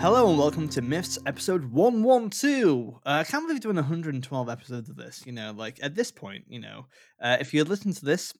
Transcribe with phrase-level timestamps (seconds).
[0.00, 2.94] Hello and welcome to Myths episode 112.
[2.94, 5.22] Uh, I can't believe we're doing 112 episodes of this.
[5.26, 6.86] You know, like at this point, you know,
[7.22, 8.32] uh, if you listen to this,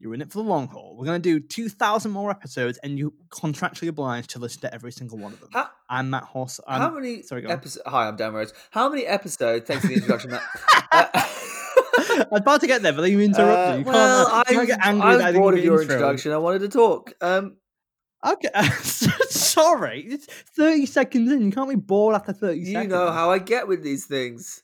[0.00, 0.96] you're in it for the long haul.
[0.98, 4.90] We're going to do 2,000 more episodes and you're contractually obliged to listen to every
[4.90, 5.50] single one of them.
[5.52, 6.58] How, I'm Matt Hoss.
[6.66, 7.52] I'm, how many sorry, go on.
[7.52, 7.84] episodes?
[7.86, 8.52] Hi, I'm Dan Rhodes.
[8.72, 9.68] How many episodes?
[9.68, 10.42] Thanks for the introduction, Matt.
[12.06, 13.74] Uh, I was about to get there, but then you interrupted.
[13.74, 15.80] uh, you can't, well, uh, you can't I, get angry I was bored of your
[15.80, 15.96] intro.
[15.96, 16.32] introduction.
[16.32, 17.12] I wanted to talk.
[17.20, 17.56] Um,
[18.24, 18.48] Okay,
[19.28, 20.06] sorry.
[20.08, 21.42] It's 30 seconds in.
[21.42, 22.90] You can't be bored after 30 you seconds.
[22.90, 24.62] know how I get with these things.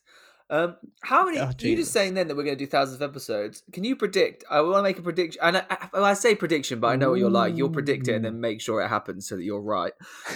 [0.49, 1.39] Um, how many?
[1.39, 3.63] Oh, you just saying then that we're going to do thousands of episodes?
[3.71, 4.43] Can you predict?
[4.49, 6.97] I want to make a prediction, and I, I, well, I say prediction, but I
[6.97, 7.55] know what you're like.
[7.55, 9.93] You'll predict it and then make sure it happens so that you're right.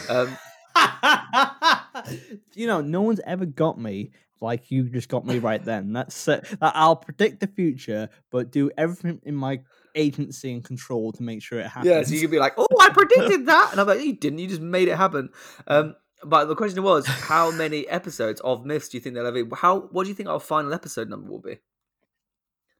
[0.08, 0.38] Um,
[2.54, 5.92] you know, no one's ever got me like you just got me right then.
[5.92, 9.62] That's that I'll predict the future, but do everything in my
[9.96, 11.90] agency and control to make sure it happens.
[11.90, 14.40] Yeah, so you could be like, "Oh, I predicted that," and I'm like, "You didn't.
[14.40, 15.30] You just made it happen."
[15.68, 19.44] Um, but the question was, how many episodes of Myths do you think they'll ever?
[19.56, 19.82] How?
[19.92, 21.58] What do you think our final episode number will be?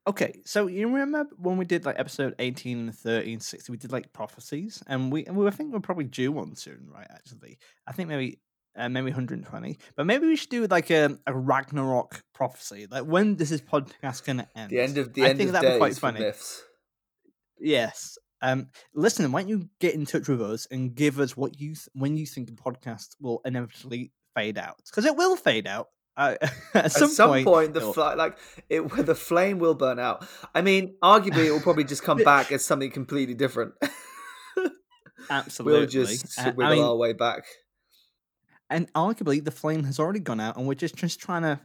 [0.08, 3.92] Okay, so you remember when we did like episode 18 and 13, 16, we did
[3.92, 7.08] like prophecies, and we and we I think we're probably due one soon, right?
[7.10, 8.40] Actually, I think maybe
[8.76, 12.88] uh, maybe 120, but maybe we should do like a, a Ragnarok prophecy.
[12.90, 14.70] Like when does this podcast gonna end?
[14.70, 16.20] The end of the I end think of that'd be quite funny.
[16.20, 16.64] Myths.
[17.60, 18.18] Yes.
[18.42, 21.70] Um, listen, why don't you get in touch with us and give us what you
[21.70, 24.76] th- when you think the podcast will inevitably fade out?
[24.86, 25.88] Because it will fade out.
[26.18, 26.36] Uh,
[26.74, 28.38] at, At some, some, point, the fl- like
[28.70, 30.26] it, the flame will burn out.
[30.54, 33.74] I mean, arguably, it will probably just come back as something completely different.
[35.30, 35.80] absolutely.
[35.80, 37.46] we'll just Uh, wiggle I mean, our way back.
[38.70, 41.60] and arguably the flame has already gone out, and we're just just trying to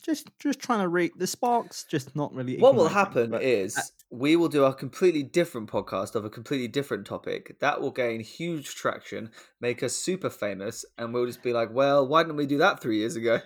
[0.00, 2.58] just just trying to re the sparks, just not really.
[2.58, 6.68] What will happen but- is we will do a completely different podcast of a completely
[6.68, 7.58] different topic.
[7.60, 9.30] That will gain huge traction,
[9.60, 12.80] make us super famous, and we'll just be like, "Well, why didn't we do that
[12.80, 13.40] three years ago?"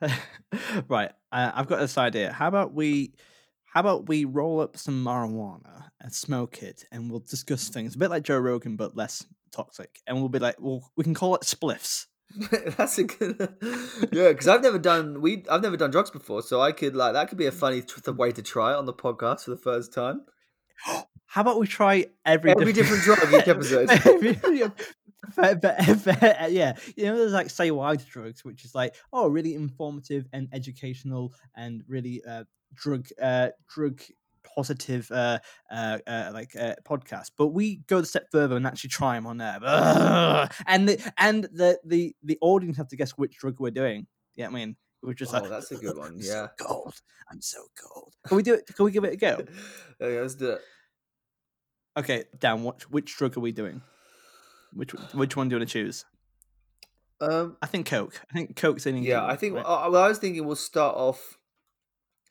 [0.88, 2.32] right, uh, I've got this idea.
[2.32, 3.12] How about we,
[3.64, 7.98] how about we roll up some marijuana and smoke it, and we'll discuss things a
[7.98, 10.00] bit like Joe Rogan, but less toxic.
[10.06, 12.06] And we'll be like, well, we can call it spliffs.
[12.76, 13.38] That's a good,
[14.12, 14.28] yeah.
[14.28, 17.28] Because I've never done we I've never done drugs before, so I could like that
[17.28, 20.22] could be a funny way to try it on the podcast for the first time.
[21.26, 23.88] How about we try every Every different drug each episode.
[24.52, 24.68] yeah,
[25.36, 29.28] but- but- but, yeah, you know, there's like say why drugs, which is like oh,
[29.28, 34.00] really informative and educational and really uh, drug uh, drug
[34.56, 35.38] positive uh,
[35.70, 37.30] uh, uh, like uh, podcast.
[37.36, 39.58] But we go a step further and actually try them on there.
[40.66, 44.06] And the and the the the audience have to guess which drug we're doing.
[44.36, 44.76] Yeah, I mean.
[45.02, 46.48] We're just Oh, like, that's a good one, "I'm yeah.
[46.58, 46.94] so cold.
[47.32, 48.12] I'm so cold.
[48.28, 48.66] Can we do it?
[48.66, 49.38] Can we give it a go?
[49.98, 50.60] Okay, let's do it.
[51.96, 53.80] Okay, Dan, what which drug are we doing?
[54.74, 56.04] Which which one do you want to choose?
[57.22, 58.20] Um, I think Coke.
[58.30, 58.98] I think Coke's in.
[58.98, 59.54] yeah, I think.
[59.54, 59.64] right?
[59.64, 61.38] well, I was thinking we'll start off.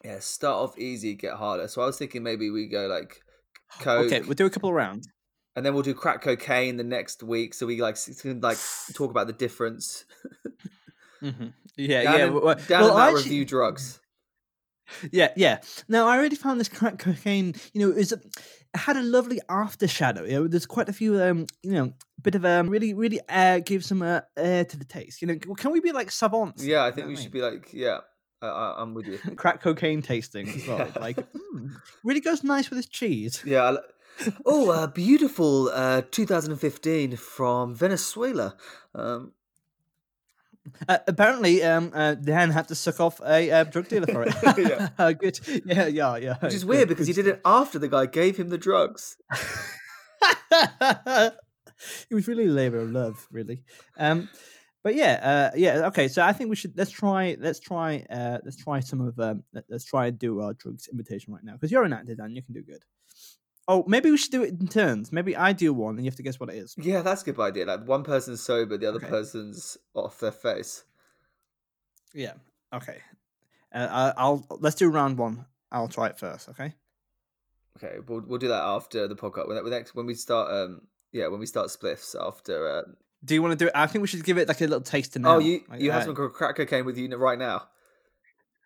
[0.03, 1.67] Yeah, start off easy, get harder.
[1.67, 3.21] So I was thinking maybe we go like
[3.79, 5.07] coke, okay, we'll do a couple of rounds.
[5.55, 7.53] and then we'll do crack cocaine the next week.
[7.53, 8.57] So we like can like
[8.93, 10.05] talk about the difference.
[11.19, 11.29] hmm
[11.77, 12.25] Yeah, Dan yeah.
[12.25, 13.99] and, well, Dan well, actually- review drugs.
[15.11, 15.59] Yeah, yeah.
[15.87, 17.53] No, I already found this crack cocaine.
[17.73, 18.21] You know, is it
[18.73, 20.23] had a lovely after shadow.
[20.23, 21.21] You know, there's quite a few.
[21.21, 21.93] Um, you know,
[22.23, 25.21] bit of um, really, really uh, give some uh, air to the taste.
[25.21, 26.65] You know, can we be like savants?
[26.65, 27.99] Yeah, I think we what should be like, yeah,
[28.41, 29.17] I, I'm with you.
[29.35, 30.79] crack cocaine tasting as well.
[30.95, 31.01] Yeah.
[31.01, 33.43] Like, mm, really goes nice with this cheese.
[33.45, 33.63] Yeah.
[33.71, 33.77] I
[34.45, 38.55] oh, uh, beautiful uh, 2015 from Venezuela.
[38.95, 39.33] Um,
[40.87, 44.35] Uh, apparently, um, uh, Dan had to suck off a uh, drug dealer for it.
[44.57, 44.89] Yeah.
[44.99, 45.39] Uh, good.
[45.65, 46.35] Yeah, yeah, yeah.
[46.41, 49.17] which is weird because he did it after the guy gave him the drugs.
[50.51, 51.33] it
[52.11, 53.63] was really labor of love, really.
[53.97, 54.29] Um,
[54.83, 55.87] but yeah, uh, yeah.
[55.87, 59.19] Okay, so I think we should let's try let's try uh, let's try some of
[59.19, 62.15] um, let- let's try and do our drugs invitation right now because you're an actor,
[62.15, 62.35] Dan.
[62.35, 62.83] You can do good.
[63.67, 65.11] Oh, maybe we should do it in turns.
[65.11, 66.73] Maybe I do one and you have to guess what it is.
[66.77, 67.65] Yeah, that's a good idea.
[67.65, 69.07] Like one person's sober, the other Okay.
[69.09, 70.83] person's off their face.
[72.15, 72.33] Yeah.
[72.73, 72.97] Okay.
[73.71, 75.45] Uh, I- I'll let's do round one.
[75.71, 76.49] I'll try it first.
[76.49, 76.73] Okay.
[77.77, 79.47] Okay, we'll we'll do that after the podcast.
[79.47, 80.81] When, when next when we start, um,
[81.11, 82.81] yeah, when we start spliffs after uh,
[83.23, 83.73] Do you want to do it?
[83.75, 85.35] I think we should give it like a little taster now.
[85.35, 87.67] Oh, you Like, you uh, have some crack cocaine with you right now.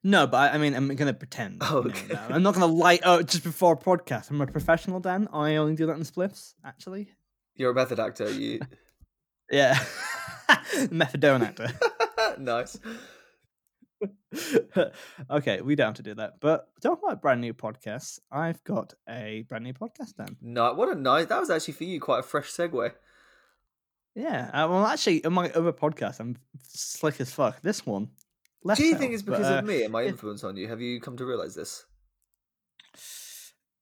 [0.04, 1.60] No, but I, I mean, I'm gonna pretend.
[1.62, 2.14] Oh, okay.
[2.14, 4.30] no, I'm not gonna light up just before a podcast.
[4.30, 5.30] I'm a professional, Dan.
[5.32, 7.12] I only do that in spliffs, actually.
[7.56, 8.30] You're a method actor.
[8.30, 8.60] You
[9.52, 9.76] Yeah,
[10.90, 11.70] methadone actor.
[12.40, 12.78] nice.
[15.30, 16.40] okay, we don't have to do that.
[16.42, 20.38] But talking about brand new podcasts, I've got a brand new podcast, Dan.
[20.42, 21.28] No, what a nice.
[21.28, 22.92] That was actually for you quite a fresh segue.
[24.16, 26.38] Yeah, uh, well, actually, in my other podcast, I'm
[26.68, 27.62] slick as fuck.
[27.62, 28.10] This one,
[28.64, 30.56] less Do you so, think it's but, because uh, of me and my influence on
[30.56, 30.68] you?
[30.68, 31.86] Have you come to realize this?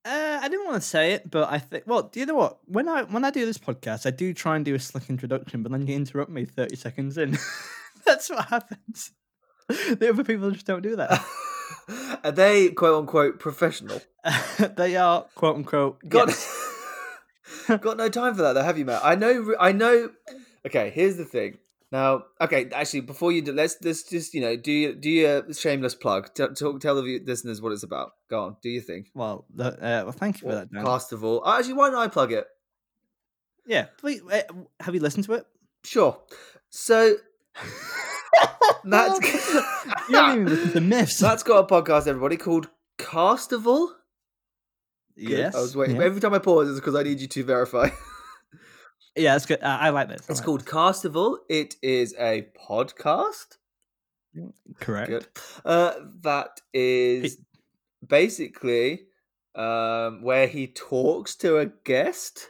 [0.03, 1.83] Uh, I didn't want to say it, but I think.
[1.85, 2.59] Well, do you know what?
[2.65, 5.61] When I when I do this podcast, I do try and do a slick introduction,
[5.61, 7.37] but then you interrupt me thirty seconds in.
[8.05, 9.11] That's what happens.
[9.67, 11.23] The other people just don't do that.
[12.25, 14.01] Are they quote unquote professional?
[14.75, 15.99] they are quote unquote.
[16.09, 16.60] Got yes.
[17.81, 19.01] got no time for that though, have you, Matt?
[19.03, 19.55] I know.
[19.59, 20.11] I know.
[20.65, 21.57] Okay, here's the thing.
[21.91, 25.53] Now, okay, actually, before you do, let's let's just you know do you do your
[25.53, 26.33] shameless plug.
[26.33, 28.11] T- talk, tell the listeners what it's about.
[28.29, 29.07] Go on, do your thing.
[29.13, 30.85] Well, the, uh, well, thank you for Well, that, Dan.
[30.85, 31.41] Cast of all.
[31.45, 32.45] Oh, actually, why don't I plug it?
[33.65, 33.87] Yeah.
[34.03, 34.41] Uh,
[34.79, 35.45] have you listened to it?
[35.83, 36.17] Sure.
[36.69, 37.15] So
[38.83, 39.19] Matt's
[40.09, 41.21] you haven't even listened to myths.
[41.21, 43.89] Matt's got a podcast, everybody, called Castival.
[45.15, 45.29] Good.
[45.29, 45.55] yes.
[45.55, 45.97] I was waiting.
[45.97, 46.03] Yeah.
[46.03, 47.89] Every time I pause, it's because I need you to verify.
[49.15, 49.61] yeah, that's good.
[49.61, 50.21] Uh, I like this.
[50.29, 51.37] It's like called Castival.
[51.49, 53.57] It is a podcast.
[54.79, 55.09] correct.
[55.09, 55.27] Good.
[55.65, 57.37] Uh, that is
[58.05, 59.01] basically
[59.55, 62.47] um, where he talks to a guest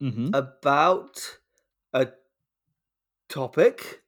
[0.00, 1.38] hmm about
[1.92, 2.08] a
[3.28, 4.03] topic.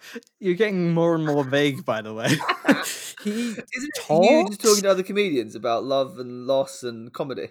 [0.40, 2.28] You're getting more and more vague, by the way.
[3.22, 7.48] he Isn't it you just talking to other comedians about love and loss and comedy?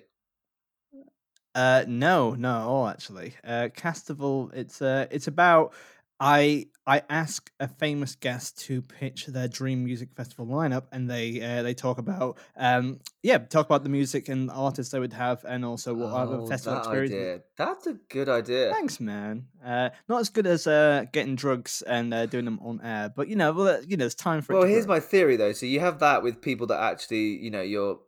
[1.55, 3.33] Uh, no, no, all actually.
[3.44, 4.53] Uh, Castival.
[4.53, 5.73] It's uh, it's about
[6.19, 11.41] I I ask a famous guest to pitch their dream music festival lineup, and they
[11.41, 15.43] uh, they talk about um yeah talk about the music and artists they would have,
[15.47, 17.13] and also what other Oh, festival that experience.
[17.13, 17.41] idea.
[17.57, 18.71] That's a good idea.
[18.71, 19.47] Thanks, man.
[19.63, 23.27] Uh, not as good as uh getting drugs and uh, doing them on air, but
[23.27, 24.53] you know, well, uh, you know, it's time for.
[24.53, 24.95] Well, here's grow.
[24.95, 25.51] my theory though.
[25.53, 27.99] So you have that with people that actually, you know, you're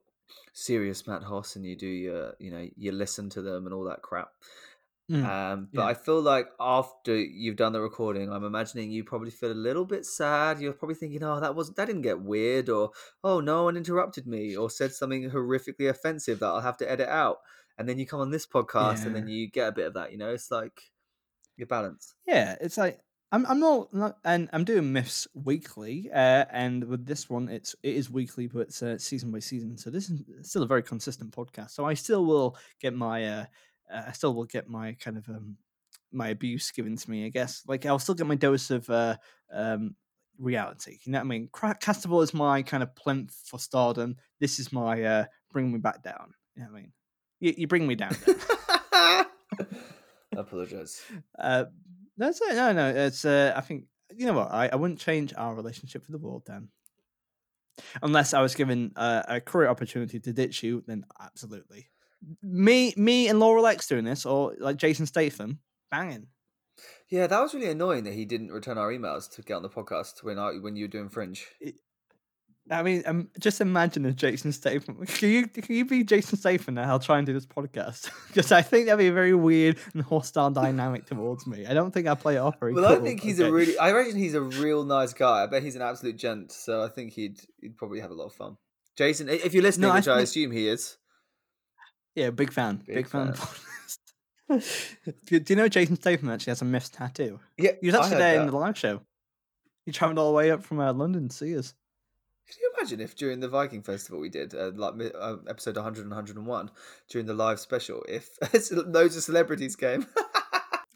[0.53, 3.83] serious Matt Hoss and you do your, you know, you listen to them and all
[3.85, 4.31] that crap.
[5.09, 5.87] Mm, Um, but yeah.
[5.87, 9.85] I feel like after you've done the recording, I'm imagining you probably feel a little
[9.85, 10.59] bit sad.
[10.59, 12.91] You're probably thinking, "Oh, that wasn't that didn't get weird," or
[13.23, 17.09] "Oh, no one interrupted me," or said something horrifically offensive that I'll have to edit
[17.09, 17.37] out.
[17.77, 20.11] And then you come on this podcast, and then you get a bit of that.
[20.11, 20.91] You know, it's like
[21.57, 22.13] your balance.
[22.27, 22.99] Yeah, it's like
[23.31, 27.75] I'm I'm not, not and I'm doing myths weekly, uh, and with this one, it's
[27.83, 29.77] it is weekly, but it's uh, season by season.
[29.77, 31.71] So this is still a very consistent podcast.
[31.71, 33.45] So I still will get my uh,
[33.91, 35.57] uh, I still will get my kind of um
[36.11, 37.25] my abuse given to me.
[37.25, 39.17] I guess like I'll still get my dose of uh
[39.51, 39.95] um
[40.37, 40.99] reality.
[41.03, 41.49] You know what I mean?
[41.53, 44.15] Castival is my kind of plinth for stardom.
[44.39, 46.33] This is my uh bring me back down.
[46.55, 46.91] You know what I mean?
[47.39, 48.15] You, you bring me down.
[48.91, 49.25] I
[50.41, 51.01] apologize.
[51.37, 51.65] Uh,
[52.17, 52.55] that's it.
[52.55, 52.89] No, no.
[52.89, 53.25] It's.
[53.25, 54.51] Uh, I think you know what.
[54.51, 56.69] I, I wouldn't change our relationship for the world, Dan.
[58.01, 61.89] Unless I was given uh, a career opportunity to ditch you, then absolutely.
[62.43, 65.59] Me, me, and Laurel X doing this, or like Jason Statham,
[65.91, 66.27] banging.
[67.09, 69.69] Yeah, that was really annoying that he didn't return our emails to get on the
[69.69, 71.45] podcast when I when you were doing Fringe.
[72.71, 75.03] I mean, um, just imagine if Jason Statham.
[75.07, 76.87] Can you can you be Jason Statham now?
[76.91, 80.03] I'll try and do this podcast because I think that'd be a very weird and
[80.03, 81.65] hostile dynamic towards me.
[81.65, 83.75] I don't think I play it off very Well, I think he's a really.
[83.79, 85.43] I imagine he's a real nice guy.
[85.43, 86.51] I bet he's an absolute gent.
[86.51, 88.57] So I think he'd he'd probably have a lot of fun.
[88.95, 90.97] Jason, if you're listening, I which I think- assume he is,
[92.19, 92.83] Yeah, big fan.
[92.85, 93.33] Big Big, fan.
[93.33, 94.61] fan.
[95.27, 97.39] do, you know Jason Statham actually has a myth tattoo?
[97.57, 99.01] yeah, He was actually there in the live show.
[99.85, 101.73] He travelled all the way up from uh, London to see us.
[102.49, 106.01] Can you imagine if during the Viking Festival we did, uh, like uh, episode 100
[106.01, 106.71] and 101,
[107.09, 108.37] during the live special, if
[108.71, 110.05] loads of celebrities came?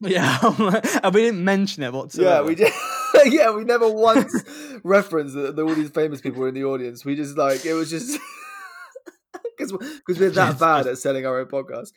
[0.01, 0.37] Yeah,
[1.01, 2.29] and we didn't mention it whatsoever.
[2.29, 2.73] yeah, we did.
[3.33, 4.33] yeah, we never once
[4.83, 7.05] referenced that, that all these famous people were in the audience.
[7.05, 8.19] We just like it was just
[9.72, 11.91] because we're that bad at selling our own podcast.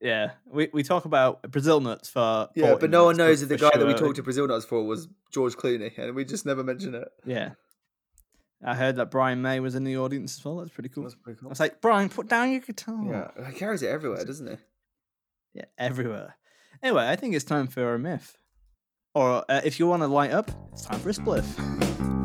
[0.00, 3.56] Yeah, we, we talk about Brazil nuts for Yeah, but no one knows that the
[3.56, 6.62] guy that we talked to Brazil nuts for was George Clooney, and we just never
[6.62, 7.08] mention it.
[7.24, 7.50] Yeah,
[8.64, 10.58] I heard that Brian May was in the audience as well.
[10.58, 11.02] That's pretty cool.
[11.02, 11.48] That's pretty I cool.
[11.50, 13.04] was like, Brian, put down your guitar.
[13.36, 14.56] Yeah, he carries it everywhere, doesn't he?
[15.54, 16.36] Yeah, everywhere.
[16.82, 18.36] Anyway, I think it's time for a myth.
[19.14, 22.17] Or uh, if you want to light up, it's time for a spliff.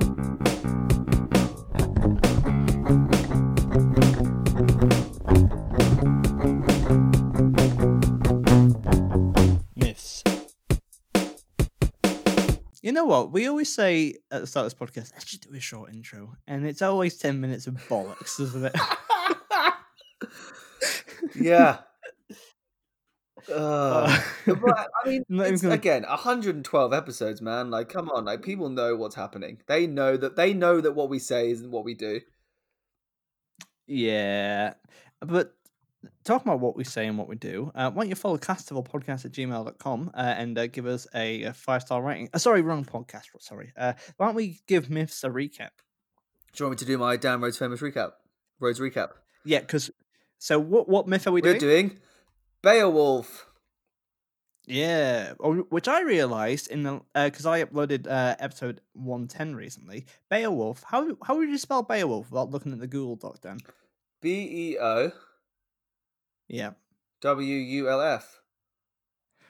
[12.84, 13.32] You know what?
[13.32, 16.36] We always say at the start of this podcast, let's just do a short intro.
[16.48, 18.76] And it's always 10 minutes of bollocks, isn't it?
[21.36, 21.78] yeah.
[23.50, 27.70] Uh, Uh, but I mean, I'm not even it's, gonna- again, 112 episodes, man.
[27.70, 29.62] Like, come on, like people know what's happening.
[29.68, 32.22] They know that they know that what we say isn't what we do.
[33.86, 34.76] yeah.
[35.20, 35.54] But
[36.24, 39.26] talking about what we say and what we do, uh, why don't you follow castivalpodcast
[39.26, 42.30] at gmail.com uh, and uh, give us a, five star rating?
[42.34, 43.26] Uh, sorry, wrong podcast.
[43.40, 43.72] Sorry.
[43.78, 45.70] Uh, why don't we give Myths a recap?
[46.54, 48.12] Do you want me to do my Dan Rhodes famous recap?
[48.60, 49.10] Rhodes recap.
[49.46, 49.92] Yeah, because.
[50.38, 51.88] So, what, what myth are we We're doing?
[51.88, 52.00] doing
[52.62, 53.48] Beowulf.
[54.66, 60.06] Yeah, oh, which I realized in the because I uploaded uh, episode one ten recently.
[60.30, 60.84] Beowulf.
[60.88, 63.42] How how would you spell Beowulf without looking at the Google Doc?
[63.42, 63.60] Then.
[64.22, 64.30] B
[64.74, 65.12] E O
[66.48, 66.72] Yeah.
[67.22, 68.40] W U L F.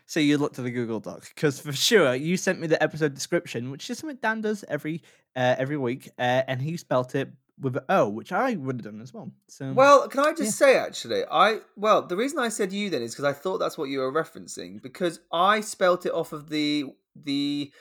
[0.05, 3.13] So you looked at the Google Doc because for sure you sent me the episode
[3.15, 5.01] description, which is something Dan does every
[5.35, 8.83] uh, every week, uh, and he spelt it with an O, which I would have
[8.93, 9.31] done as well.
[9.47, 10.67] So Well, can I just yeah.
[10.67, 13.77] say actually, I well, the reason I said you then is because I thought that's
[13.77, 16.85] what you were referencing because I spelt it off of the
[17.15, 17.71] the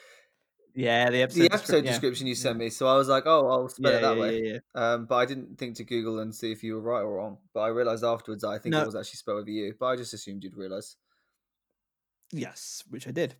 [0.75, 1.91] yeah, the episode the episode yeah.
[1.91, 2.69] description you sent me.
[2.69, 4.59] So I was like, oh, I'll spell Yeah, it that yeah, way.
[4.75, 7.37] Um, but I didn't think to Google and see if you were right or wrong.
[7.53, 8.81] But I realized afterwards that I think No.
[8.81, 9.73] it was actually spelled with you.
[9.79, 10.95] But I just assumed you'd realize.
[12.31, 13.35] Yes, which I did.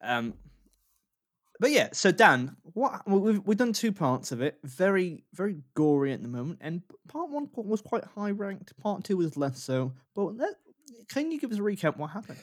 [0.00, 0.34] Um,
[1.60, 4.58] but yeah, so Dan, what we've we've done two parts of it.
[4.64, 8.76] Very very gory at the moment, and part one was quite high ranked.
[8.78, 9.92] Part two was less so.
[10.14, 10.54] But let,
[11.08, 12.38] can you give us a recap what happened?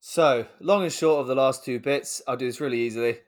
[0.00, 3.18] So, long and short of the last two bits, I'll do this really easily.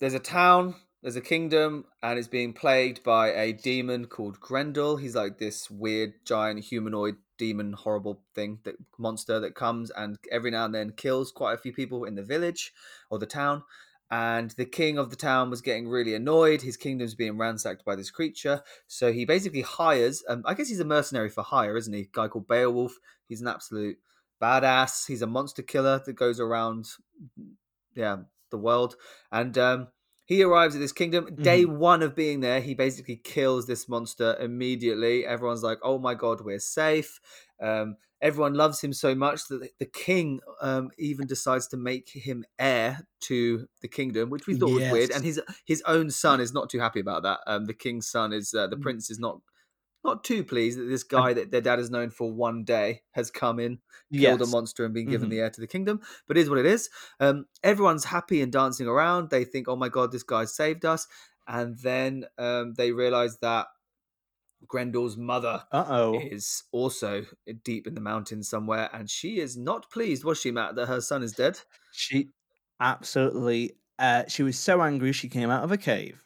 [0.00, 4.96] There's a town, there's a kingdom, and it's being plagued by a demon called Grendel.
[4.96, 10.50] He's like this weird, giant, humanoid demon, horrible thing, that monster that comes and every
[10.50, 12.72] now and then kills quite a few people in the village
[13.10, 13.62] or the town.
[14.10, 16.62] And the king of the town was getting really annoyed.
[16.62, 18.62] His kingdom's being ransacked by this creature.
[18.86, 22.02] So he basically hires, um, I guess he's a mercenary for hire, isn't he?
[22.02, 22.94] A guy called Beowulf.
[23.26, 23.98] He's an absolute
[24.40, 25.06] badass.
[25.06, 26.86] He's a monster killer that goes around,
[27.94, 28.18] yeah,
[28.50, 28.96] the world.
[29.32, 29.88] And um,
[30.24, 31.38] he arrives at this kingdom.
[31.42, 35.24] Day one of being there, he basically kills this monster immediately.
[35.26, 37.20] Everyone's like, "Oh my god, we're safe."
[37.60, 42.44] Um, everyone loves him so much that the- king um, even decides to make him
[42.58, 45.10] heir to the kingdom, which we thought was weird.
[45.10, 47.40] And his his own son is not too happy about that.
[47.46, 48.88] Um, the king's son is uh, the Mm.
[48.88, 49.40] prince is not
[50.04, 53.30] not too pleased that this guy that their dad has known for one day has
[53.30, 53.80] come in
[54.12, 55.30] killed a monster and been given Mhm.
[55.30, 56.00] the heir to the kingdom.
[56.26, 56.90] But it is what it is.
[57.20, 59.30] Um, everyone's happy and dancing around.
[59.30, 61.06] They think, "Oh my god, this guy saved us!"
[61.46, 63.68] And then um, they realize that
[64.66, 66.30] Grendel's mother Uh oh.
[66.30, 67.26] is also
[67.64, 71.00] deep in the mountains somewhere, and she is not pleased, was she, Matt, that her
[71.00, 71.60] son is dead?
[71.90, 72.30] She
[72.80, 73.78] absolutely.
[73.98, 76.24] Uh, she was so angry she came out of a cave.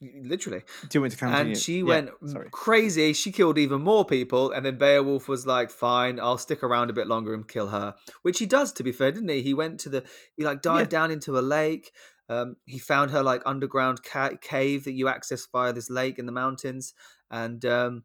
[0.00, 0.62] Literally.
[0.88, 1.52] Do you want to continue?
[1.52, 2.48] And she Yeah, went Sorry.
[2.50, 3.12] crazy.
[3.14, 4.50] She killed even more people.
[4.50, 7.94] And then Beowulf was like, fine, I'll stick around a bit longer and kill her.
[8.22, 9.42] Which he does, to be fair, didn't he?
[9.42, 10.04] He went to the,
[10.36, 11.92] he like dived down into a lake.
[12.28, 16.26] Um, he found her like underground ca- cave that you access via this lake in
[16.26, 16.92] the mountains.
[17.30, 18.04] And um,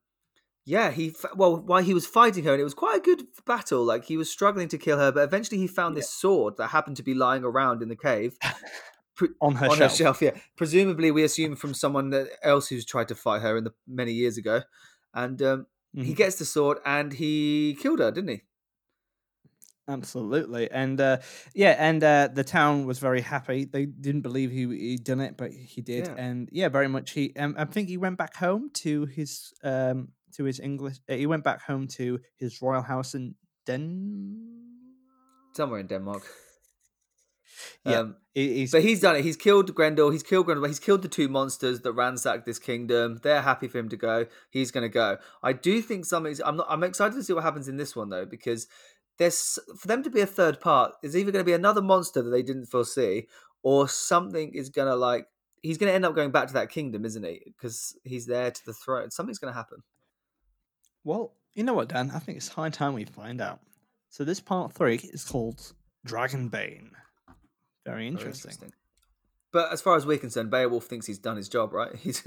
[0.63, 3.83] yeah, he, well, while he was fighting her, and it was quite a good battle.
[3.83, 6.97] Like he was struggling to kill her, but eventually he found this sword that happened
[6.97, 8.37] to be lying around in the cave.
[9.41, 9.91] On her on shelf.
[9.91, 10.21] her shelf.
[10.21, 13.73] Yeah, presumably we assume from someone that else who's tried to fight her in the
[13.87, 14.61] many years ago,
[15.13, 16.15] and um, he Mhm.
[16.15, 18.41] gets the sword and he killed her, didn't he?
[19.87, 21.17] Absolutely, and uh,
[21.53, 23.65] yeah, and uh, the town was very happy.
[23.65, 26.15] They didn't believe he he'd done it, but he did, Yeah.
[26.17, 27.11] and yeah, very much.
[27.11, 30.97] He, um, I think he went back home to his um to his English.
[31.09, 33.35] Uh, he went back home to his royal house in
[33.65, 34.37] Den.
[35.53, 36.23] Somewhere in Denmark.
[37.85, 39.23] Yeah, Um, he- he's but he's done it.
[39.23, 40.09] He's killed Grendel.
[40.11, 40.65] He's killed Grendel.
[40.67, 43.19] He's killed the two monsters that ransacked this kingdom.
[43.23, 44.25] They're happy for him to go.
[44.49, 45.17] He's going to go.
[45.43, 46.39] I do think something's.
[46.39, 46.67] I'm not.
[46.69, 48.67] I'm excited to see what happens in this one though, because
[49.17, 50.93] there's for them to be a third part.
[51.01, 53.27] There's either going to be another monster that they didn't foresee,
[53.63, 55.27] or something is going to like.
[55.61, 57.41] He's going to end up going back to that kingdom, isn't he?
[57.45, 59.11] Because he's there to the throne.
[59.11, 59.83] Something's going to happen.
[61.03, 61.33] well.
[61.53, 62.11] You know what, Dan?
[62.15, 63.59] I think it's high time we find out.
[64.09, 65.73] So this part three is called
[66.07, 66.91] Dragonbane.
[67.85, 68.71] Very Very interesting.
[69.51, 71.93] But as far as we're concerned, Beowulf thinks he's done his job, right?
[72.01, 72.23] He's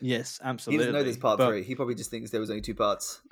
[0.00, 0.74] Yes, absolutely.
[0.74, 1.62] he doesn't know there's part but- three.
[1.62, 3.22] He probably just thinks there was only two parts.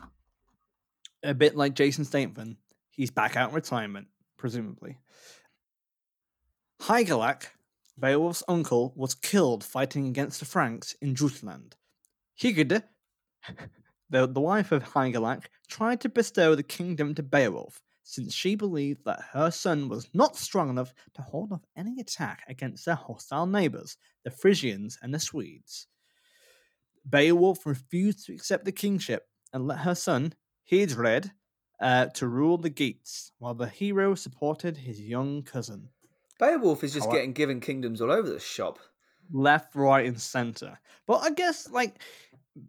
[1.22, 2.56] a bit like Jason Statham,
[2.90, 4.08] he's back out in retirement,
[4.38, 4.96] presumably.
[6.82, 7.48] Hygelac,
[7.98, 11.76] Beowulf's uncle, was killed fighting against the Franks in Jutland.
[12.40, 12.82] Hygd,
[14.10, 17.82] the, the wife of Hygelac, tried to bestow the kingdom to Beowulf.
[18.04, 22.44] Since she believed that her son was not strong enough to hold off any attack
[22.48, 25.88] against their hostile neighbors, the Frisians and the Swedes.
[27.08, 30.34] Beowulf refused to accept the kingship and let her son,
[30.70, 31.30] Heardred,
[31.80, 35.88] uh, to rule the Geats, while the hero supported his young cousin.
[36.38, 38.78] Beowulf is just getting given kingdoms all over the shop.
[39.32, 40.78] left, right, and center.
[41.06, 42.00] But I guess like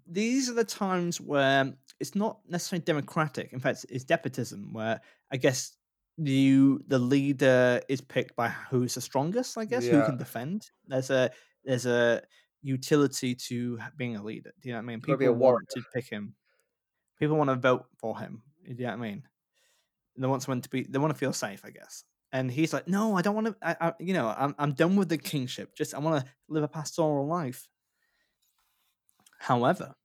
[0.07, 3.53] these are the times where it's not necessarily democratic.
[3.53, 5.77] In fact, it's despotism, where I guess
[6.17, 9.57] you the leader is picked by who's the strongest.
[9.57, 10.69] I guess who can defend.
[10.87, 11.31] There's a
[11.63, 12.21] there's a
[12.61, 14.51] utility to being a leader.
[14.61, 14.99] Do you know what I mean?
[14.99, 16.35] gotta be a People want to pick him.
[17.19, 18.43] People want to vote for him.
[18.65, 19.23] Do you know what I mean?
[20.17, 20.83] They want someone to be.
[20.83, 22.03] They want to feel safe, I guess.
[22.31, 23.55] And he's like, no, I don't want to.
[23.61, 25.75] I, I, you know, I'm I'm done with the kingship.
[25.75, 27.67] Just I want to live a pastoral life.
[29.39, 29.95] However,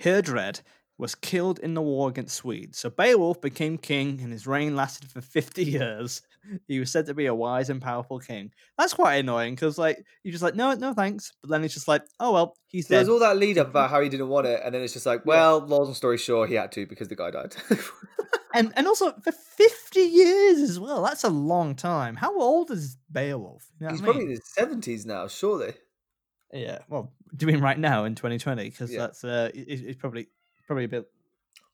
[0.00, 0.60] Heardred
[0.98, 5.10] was killed in the war against Swedes, so Beowulf became king, and his reign lasted
[5.10, 6.22] for fifty years.
[6.68, 8.52] He was said to be a wise and powerful king.
[8.78, 11.32] That's quite annoying because, like, you're just like, no, no, thanks.
[11.42, 13.12] But then it's just like, oh well, he's There's dead.
[13.12, 15.26] all that lead up about how he didn't want it, and then it's just like,
[15.26, 17.56] well, long story short, he had to because the guy died.
[18.54, 22.96] and and also for 50 years as well that's a long time how old is
[23.10, 24.36] beowulf You know He's I probably in mean?
[24.36, 25.74] his seventies now, surely.
[26.52, 29.00] yeah well doing right now in 2020 because Yeah.
[29.00, 30.28] that's uh it's probably
[30.66, 31.06] probably a bit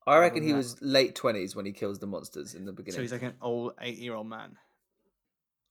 [0.06, 0.56] I reckon he that.
[0.56, 2.96] was late twenties when he kills the monsters in the beginning.
[2.96, 4.56] so he's like an old eight year old man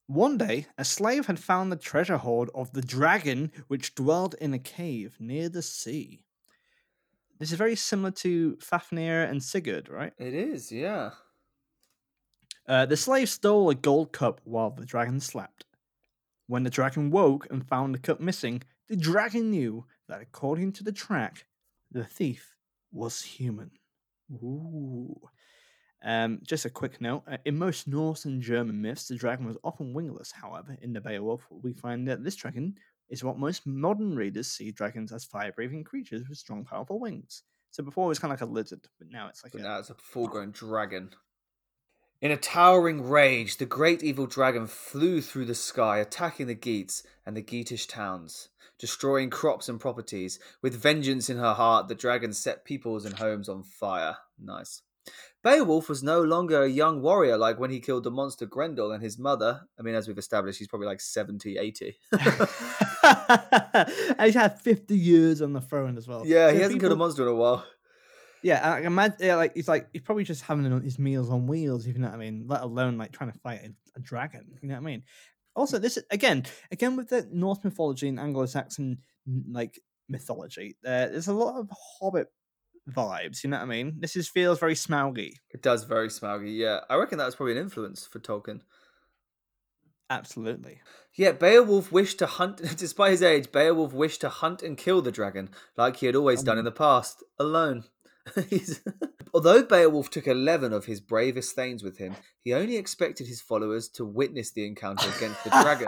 [0.08, 4.54] one day a slave had found the treasure hoard of the dragon which dwelled in
[4.54, 6.26] a cave near the sea
[7.40, 11.12] this is very similar to fafnir and sigurd right It is, yeah.
[12.68, 15.66] Uh, the slave stole a gold cup while the dragon slept.
[16.46, 20.84] When the dragon woke and found the cup missing, the dragon knew that according to
[20.84, 21.48] the track,
[21.92, 22.56] the thief
[22.92, 23.72] was human.
[24.32, 25.20] Ooh.
[26.04, 29.58] Um, just a quick note uh, in most Norse and German myths, the dragon was
[29.64, 30.32] often wingless.
[30.32, 32.76] However, in the Beowulf, we find that this dragon
[33.10, 37.44] is what most modern readers see dragons as fire breathing creatures with strong, powerful wings.
[37.70, 39.64] So before it was kind of like a lizard, but now it's like But a,
[39.64, 41.12] now it's a full grown dragon.
[42.22, 47.02] In a towering rage, the great evil dragon flew through the sky, attacking the Geats
[47.26, 50.38] and the Geatish towns, destroying crops and properties.
[50.62, 54.18] With vengeance in her heart, the dragon set peoples and homes on fire.
[54.40, 54.84] Nice.
[55.44, 59.02] Beowulf was no longer a young warrior like when he killed the monster Grendel and
[59.02, 59.62] his mother.
[59.80, 61.98] I mean, as we've established, he's probably like 70, 80.
[63.02, 66.22] and he's had 50 years on the throne as well.
[66.28, 67.66] yeah, So he hasn't killed a monster in a while.
[68.44, 69.18] Yeah, I imagine.
[69.20, 72.08] Yeah, like he's like he's probably just having his meals on wheels, if you know
[72.08, 72.46] what I mean.
[72.48, 74.46] Let alone like trying to fight a, a dragon.
[74.62, 75.04] You know what I mean?
[75.56, 79.00] Also, this is again, again with the Norse mythology and Anglo-Saxon
[79.52, 80.76] like mythology.
[80.86, 82.28] Uh, there's a lot of Hobbit
[82.90, 83.44] vibes.
[83.44, 83.98] You know what I mean?
[84.00, 85.34] This is feels very Smauggy.
[85.50, 86.80] It does very smoggy, yeah.
[86.90, 88.62] I reckon that was probably an influence for Tolkien.
[90.10, 90.82] Absolutely.
[91.16, 95.12] Yet Beowulf wished to hunt, despite his age, Beowulf wished to hunt and kill the
[95.12, 97.86] dragon, like he had always done in the past, alone.
[99.34, 103.88] Although Beowulf took 11 of his bravest thanes with him, he only expected his followers
[103.90, 105.88] to witness the encounter against the dragon.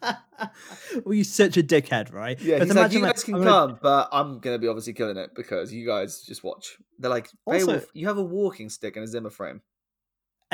[1.04, 2.38] well, you're such a dickhead, right?
[2.40, 4.68] Yeah, But he's like, you guys can I'm gonna- come, but I'm going to be
[4.68, 6.76] obviously killing it because you guys just watch.
[6.98, 9.62] They're like, Also- Beowulf, you have a walking stick and a Zimmer frame.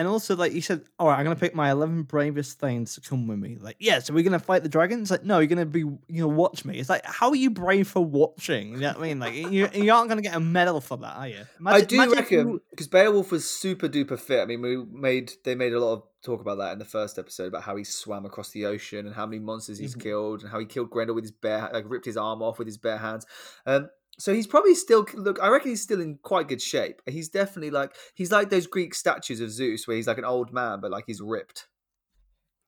[0.00, 3.00] And also, like you said, all right, I'm gonna pick my eleven bravest things to
[3.02, 3.58] come with me.
[3.60, 5.10] Like, yeah, so we're gonna fight the dragons.
[5.10, 6.78] Like, no, you're gonna be, you know, watch me.
[6.78, 8.72] It's like, how are you brave for watching?
[8.72, 9.18] You know what I mean?
[9.20, 11.42] Like, you, you aren't gonna get a medal for that, are you?
[11.66, 14.40] I do imagine if you- reckon because Beowulf was super duper fit.
[14.40, 17.18] I mean, we made they made a lot of talk about that in the first
[17.18, 20.02] episode about how he swam across the ocean and how many monsters he's Mhm.
[20.02, 22.66] killed and how he killed Grendel with his bare like ripped his arm off with
[22.68, 23.24] his bare hands.
[23.66, 23.88] Um,
[24.20, 25.38] so he's probably still look.
[25.42, 27.00] I reckon he's still in quite good shape.
[27.06, 30.52] He's definitely like he's like those Greek statues of Zeus where he's like an old
[30.52, 31.68] man but like he's ripped.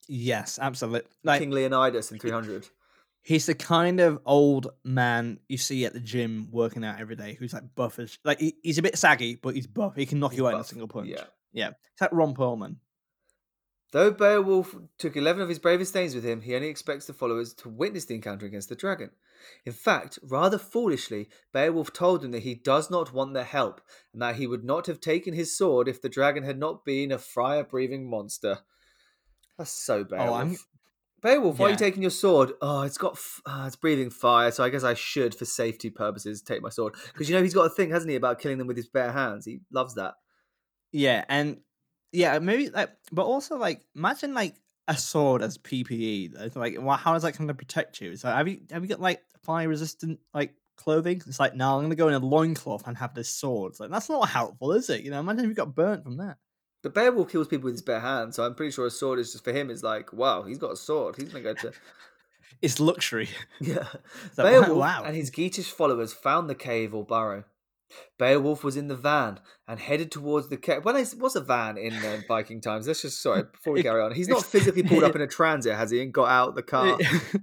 [0.09, 1.11] yes, absolutely.
[1.23, 2.67] Like, King Leonidas in three hundred.
[3.23, 7.37] he's the kind of old man you see at the gym working out every day,
[7.39, 9.95] who's like buff as like he, he's a bit saggy, but he's buff.
[9.95, 11.09] He can knock you out in a single punch.
[11.09, 11.25] Yeah.
[11.53, 11.71] yeah.
[11.93, 12.77] It's like Ron Perlman.
[13.93, 17.53] Though Beowulf took 11 of his bravest thanes with him, he only expects the followers
[17.55, 19.11] to witness the encounter against the dragon.
[19.67, 24.23] In fact, rather foolishly, Beowulf told them that he does not want their help, and
[24.23, 27.19] that he would not have taken his sword if the dragon had not been a
[27.19, 28.61] fire breathing monster.
[29.59, 30.29] That's so Beowulf.
[30.31, 30.57] Oh, I'm-
[31.23, 32.53] Beowulf, why are you taking your sword?
[32.61, 35.89] Oh, it's got, f- ah, it's breathing fire, so I guess I should, for safety
[35.89, 36.95] purposes, take my sword.
[37.13, 39.13] Because you know he's got a thing, hasn't he, about killing them with his bare
[39.13, 39.45] hands?
[39.45, 40.15] He loves that.
[40.91, 41.59] Yeah, and
[42.13, 44.55] yeah, maybe like, but also like, imagine like
[44.89, 46.41] a sword as PPE.
[46.41, 48.17] It's like, well, how is that going to protect you?
[48.17, 51.23] So have you have you got like fire resistant like clothing?
[51.27, 53.73] It's like, no, I'm going to go in a loincloth and have this sword.
[53.73, 55.03] It's like that's not helpful, is it?
[55.03, 56.37] You know, imagine if you got burnt from that.
[56.83, 59.31] The Beowulf kills people with his bare hands, so I'm pretty sure a sword is
[59.33, 59.71] just for him.
[59.71, 61.17] Is like, wow, he's got a sword.
[61.17, 61.73] He's gonna go to
[62.63, 63.29] It's luxury.
[63.61, 63.87] yeah.
[64.37, 65.03] like, Beowulf wow.
[65.05, 67.45] and his Geatish followers found the cave or burrow.
[68.19, 70.85] Beowulf was in the van and headed towards the cave.
[70.85, 72.87] Well, it was a van in uh, Viking times.
[72.87, 74.13] Let's just sorry before we carry on.
[74.13, 76.01] He's not physically pulled up in a transit, has he?
[76.03, 76.99] And got out the car.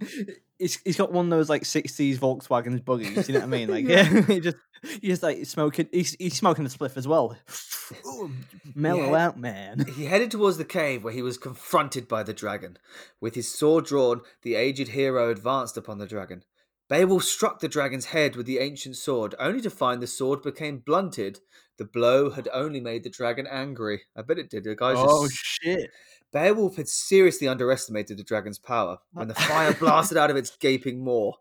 [0.60, 3.70] he's, he's got one of those like 60s Volkswagen buggies, you know what I mean?
[3.70, 4.10] Like, Yeah.
[4.12, 7.36] yeah, he just he's just like smoking, he's, he's smoking the spliff as well.
[8.06, 8.32] Ooh,
[8.76, 9.26] mellow Yeah.
[9.28, 9.86] out, man.
[9.96, 12.78] He headed towards the cave where he was confronted by the dragon.
[13.20, 16.44] With his sword drawn, the aged hero advanced upon the dragon.
[16.89, 20.80] Beowulf struck the dragon's head with the ancient sword, only to find the sword became
[20.80, 21.39] blunted.
[21.78, 24.02] The blow had only made the dragon angry.
[24.17, 24.63] I bet it did.
[24.63, 25.91] The guy's Oh, just shit.
[26.34, 31.04] Beowulf had seriously underestimated the dragon's power when the fire blasted out of its gaping
[31.04, 31.34] maw.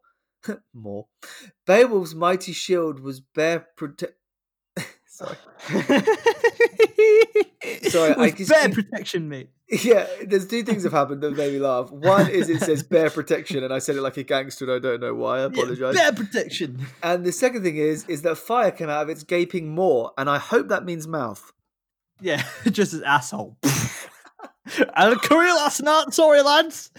[0.74, 1.02] maw.
[1.66, 4.12] Beowulf's mighty shield was bare prote-
[5.06, 5.36] Sorry.
[7.90, 9.50] Sorry, I just- bear protection, mate.
[9.70, 11.90] Yeah, there's two things have happened that made me laugh.
[11.90, 14.78] One is it says bear protection, and I said it like a gangster, and I
[14.78, 15.36] don't know why.
[15.36, 15.94] I Yeah, apologize.
[15.94, 16.86] bear protection.
[17.02, 20.30] and the second thing is is that fire came out of its gaping maw, and
[20.30, 21.52] I hope that means mouth.
[22.22, 23.58] Yeah, just as asshole.
[23.62, 26.14] and a curry last night.
[26.14, 26.90] Sorry, lads.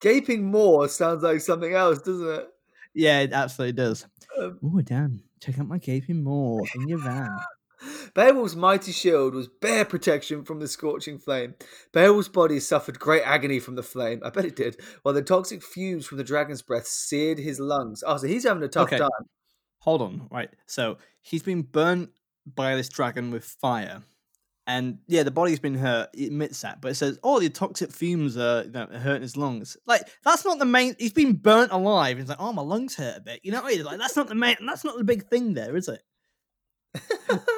[0.00, 2.48] Gaping maw sounds like something else, doesn't it?
[2.94, 4.06] Yeah, it absolutely does.
[4.38, 5.20] Um, Oh, damn.
[5.42, 7.36] Check out my gaping maw in your van.
[8.14, 11.54] Beowulf's mighty shield was bare protection from the scorching flame.
[11.92, 14.20] Beowulf's body suffered great agony from the flame.
[14.24, 14.78] I bet it did.
[15.02, 18.04] While the toxic fumes from the dragon's breath seared his lungs.
[18.06, 18.98] Oh, so he's having a tough Okay.
[18.98, 19.10] time.
[19.78, 20.50] Hold on, right.
[20.66, 22.10] So he's been burnt
[22.46, 24.02] by this dragon with fire.
[24.66, 26.10] And yeah, the body's been hurt.
[26.14, 29.36] It admits that, but it says, "Oh, the toxic fumes are you know, hurting his
[29.36, 30.94] lungs." Like that's not the main.
[31.00, 32.18] He's been burnt alive.
[32.18, 33.84] He's like, "Oh, my lungs hurt a bit." You know what I mean?
[33.84, 34.54] Like that's not the main.
[34.64, 36.00] That's not the big thing there, is it?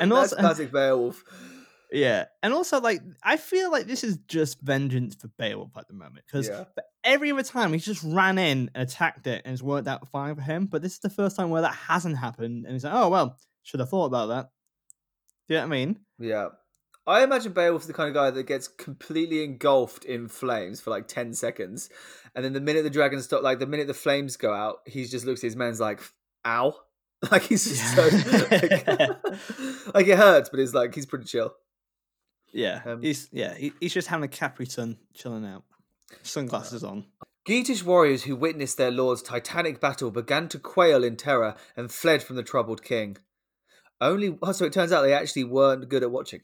[0.00, 1.22] And also- classic Beowulf.
[1.92, 5.94] Yeah, and also like I feel like this is just vengeance for Beowulf at the
[5.94, 6.64] moment because Yeah.
[7.04, 10.34] every other time he's just ran in and attacked it and it's worked out fine
[10.34, 10.66] for him.
[10.66, 13.38] But this is the first time where that hasn't happened, and he's like, "Oh well,
[13.62, 14.48] should have thought about that."
[15.48, 16.00] Do you know what I mean?
[16.18, 16.48] Yeah.
[17.06, 21.06] I imagine Beowulf's the kind of guy that gets completely engulfed in flames for like
[21.06, 21.90] 10 seconds.
[22.34, 25.04] And then the minute the dragon stop, like the minute the flames go out, he
[25.04, 26.00] just looks at his men's like,
[26.46, 26.74] ow.
[27.30, 31.54] Like he's just so, like, like it hurts, but it's like he's pretty chill.
[32.52, 35.64] Yeah, Um, he's yeah he, he's just having a Capri Sun, chilling out,
[36.22, 37.06] sunglasses on.
[37.48, 42.22] Geatish warriors who witnessed their lord's titanic battle began to quail in terror and fled
[42.22, 43.16] from the troubled king.
[44.00, 46.40] Only, oh, so it turns out they actually weren't good at watching.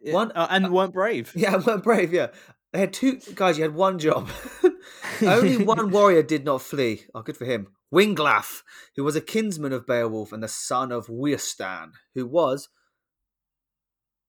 [0.00, 1.32] Yeah, One- uh, and weren't brave.
[1.36, 2.12] Yeah, weren't brave.
[2.12, 2.28] Yeah,
[2.76, 3.56] they had two guys.
[3.56, 4.28] You had one job.
[5.22, 7.04] Only one warrior did not flee.
[7.14, 7.68] Oh, good for him.
[7.90, 8.62] Winglaf,
[8.96, 12.68] who was a kinsman of Beowulf and the son of Weohstan, who was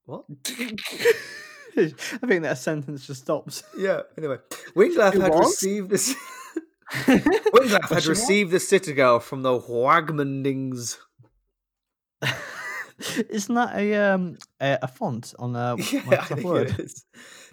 [0.06, 0.24] what?
[0.48, 1.92] I
[2.26, 3.64] think that sentence just stops.
[3.78, 4.04] Yeah.
[4.18, 4.38] Anyway,
[4.78, 5.48] Winglaf Who had was?
[5.48, 6.16] received this.
[6.94, 11.00] Winglaf had received the citadel from the Wagmundings.
[13.30, 16.92] Isn't that a um a, a font on uh, Yeah, Microsoft Word?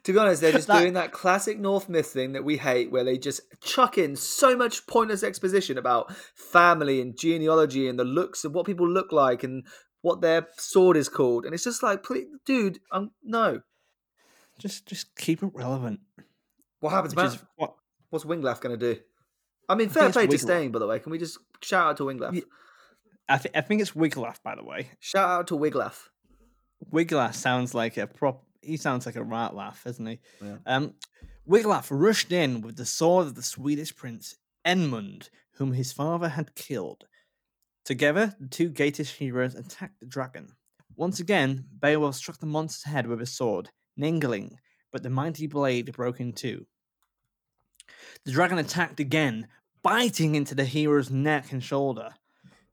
[0.04, 2.90] To be honest, they're just That- doing that classic North myth thing that we hate,
[2.90, 8.04] where they just chuck in so much pointless exposition about family and genealogy and the
[8.04, 9.64] looks of what people look like and
[10.02, 13.61] what their sword is called, and it's just like, please, dude, um, no.
[14.59, 16.00] Just just keep it relevant.
[16.80, 17.33] What happens, Which man?
[17.35, 17.74] is what
[18.11, 19.00] What's Winglaf going to do?
[19.68, 20.98] I mean, fair it's play to staying, by the way.
[21.00, 22.35] Can we just shout out to Winglaf?
[22.35, 22.44] Ye-
[23.28, 24.90] I, th- I think it's Wiglaf, by the way.
[25.00, 26.08] Shout out to Wiglaf.
[26.92, 28.44] Wiglaf sounds like a prop.
[28.60, 30.20] He sounds like a rat laugh, doesn't he?
[30.42, 30.56] Yeah.
[30.66, 30.94] Um,
[31.48, 36.54] Wiglaf rushed in with the sword of the Swedish prince Edmund, whom his father had
[36.54, 37.04] killed.
[37.84, 40.52] Together, the two Geatish heroes attacked the dragon.
[40.96, 44.56] Once again, Beowulf struck the monster's head with his sword, Ningling,
[44.92, 46.66] but the mighty blade broke in two.
[48.24, 49.48] The dragon attacked again,
[49.82, 52.14] biting into the hero's neck and shoulder.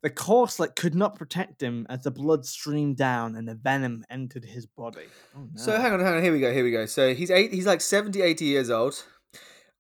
[0.04, 4.46] The corselet could not protect him as the blood streamed down and the venom entered
[4.46, 5.06] his body.
[5.38, 6.24] Oh, So hang on, hang on.
[6.24, 6.52] Here we go.
[6.52, 6.88] Here we go.
[6.88, 7.54] So he's eight.
[7.54, 9.04] He's like 70, 80 years old.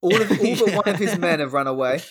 [0.01, 2.01] All of all but one of his men have run away.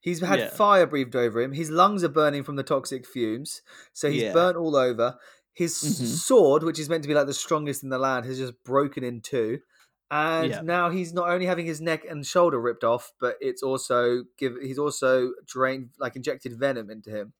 [0.00, 0.48] He's had Yeah.
[0.50, 1.52] fire breathed over him.
[1.52, 3.60] His lungs are burning from the toxic fumes.
[3.92, 4.32] So he's Yeah.
[4.32, 5.18] burnt all over.
[5.52, 6.06] His Mhm.
[6.06, 9.04] sword, which is meant to be like the strongest in the land, has just broken
[9.04, 9.58] in two.
[10.10, 10.60] And Yeah.
[10.62, 14.56] now he's not only having his neck and shoulder ripped off, but it's also give.
[14.62, 17.34] He's also drained, like injected venom into him.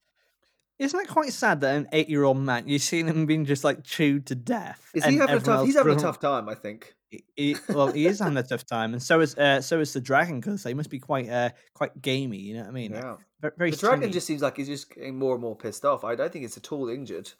[0.79, 4.27] Isn't it quite sad that an eight-year-old man you've seen him being just like chewed
[4.27, 4.89] to death?
[4.95, 5.67] Is he having a tough?
[5.67, 6.95] He's having a tough time, I think.
[7.11, 9.93] He, he- well, he is having a tough time, and so is uh, so is
[9.93, 12.39] the dragon because they must be quite uh, quite gamey.
[12.39, 12.93] You know what I mean?
[12.93, 13.17] Yeah.
[13.41, 16.05] ve- very The dragon just seems like he's just getting more and more pissed off.
[16.05, 17.33] I don't think it's at all injured.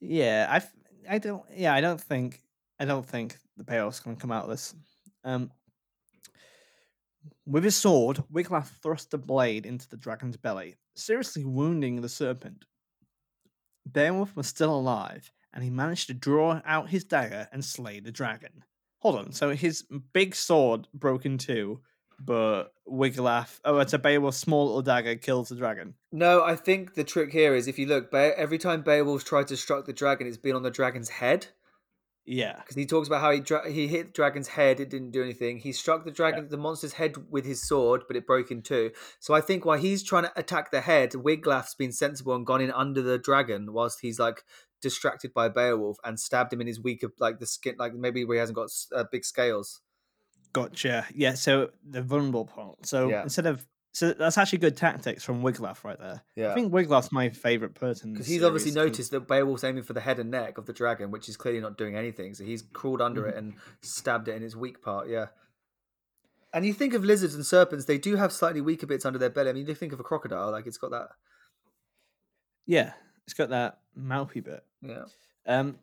[0.00, 0.46] yeah.
[0.50, 1.42] I I don't.
[1.54, 2.42] Yeah, I don't think.
[2.80, 4.74] I don't think the payoff's going to come out of this.
[5.22, 5.50] Um,
[7.46, 12.64] with his sword, Wiglaf thrust the blade into the dragon's belly, seriously wounding the serpent.
[13.90, 18.12] Beowulf was still alive, and he managed to draw out his dagger and slay the
[18.12, 18.64] dragon.
[19.00, 21.80] Hold on, so his big sword broke in two,
[22.18, 25.94] but Wiglaf, oh, it's a Beowulf's small little dagger kills the dragon.
[26.10, 29.56] No, I think the trick here is if you look, every time Beowulf's tried to
[29.56, 31.48] strike the dragon, it's been on the dragon's head.
[32.26, 35.10] Yeah, Because he talks about how he dra- he hit the dragon's head, it didn't
[35.10, 35.58] do anything.
[35.58, 38.92] He struck the dragon, the monster's head with his sword, but it broke in two.
[39.20, 42.62] So I think while he's trying to attack the head, Wiglaf's been sensible and gone
[42.62, 44.42] in under the dragon whilst he's like
[44.80, 48.36] distracted by Beowulf and stabbed him in his weaker, like the skin, like maybe where
[48.36, 49.80] he hasn't got uh, big scales.
[50.52, 51.06] gotcha.
[51.14, 52.86] Yeah, so the vulnerable part.
[52.86, 53.22] So Yeah.
[53.24, 56.22] instead of so that's actually good tactics from Wiglaf right there.
[56.34, 56.50] Yeah.
[56.50, 60.00] I think Wiglaf's my favorite person Because he's obviously noticed that Beowulf's aiming for the
[60.00, 62.34] head and neck of the dragon, which is clearly not doing anything.
[62.34, 63.30] So he's crawled under Mm-hmm.
[63.30, 65.08] it and stabbed it in its weak part.
[65.08, 65.26] Yeah.
[66.52, 69.30] And you think of lizards and serpents, they do have slightly weaker bits under their
[69.30, 69.50] belly.
[69.50, 71.08] I mean, you think of a crocodile, like it's got that.
[72.66, 72.92] Yeah,
[73.24, 74.64] it's got that mouthy bit.
[74.82, 75.04] Yeah.
[75.46, 75.78] Um,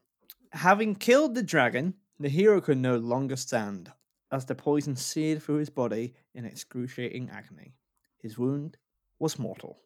[0.51, 3.91] having killed the dragon, the hero could no longer stand,
[4.31, 7.73] as the poison seared through his body in excruciating agony.
[8.21, 8.77] His wound
[9.19, 9.79] was mortal.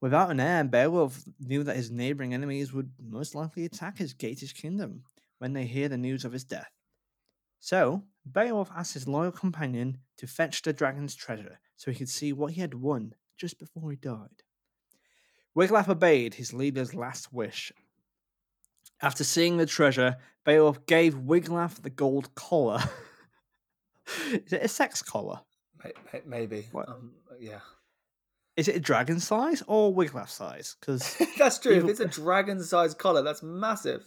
[0.00, 4.54] Without an heir, Beowulf knew that his neighboring enemies would most likely attack his Geatish
[4.54, 5.04] kingdom
[5.38, 6.70] when they hear the news of his death.
[7.60, 12.32] So, Beowulf asked his loyal companion to fetch the dragon's treasure so he could see
[12.32, 14.42] what he had won just before he died.
[15.56, 17.72] Wiglaf obeyed his leader's last wish.
[19.00, 22.80] After seeing the treasure, Beowulf gave Wiglaf the gold collar.
[24.32, 25.40] Is it a sex collar?
[25.84, 26.68] May- may- Maybe.
[26.72, 26.88] What?
[26.88, 27.60] Um, yeah.
[28.56, 30.76] Is it a dragon size or Wiglaf size?
[30.80, 31.72] Because that's true.
[31.72, 34.02] If it's a dragon size collar, that's massive.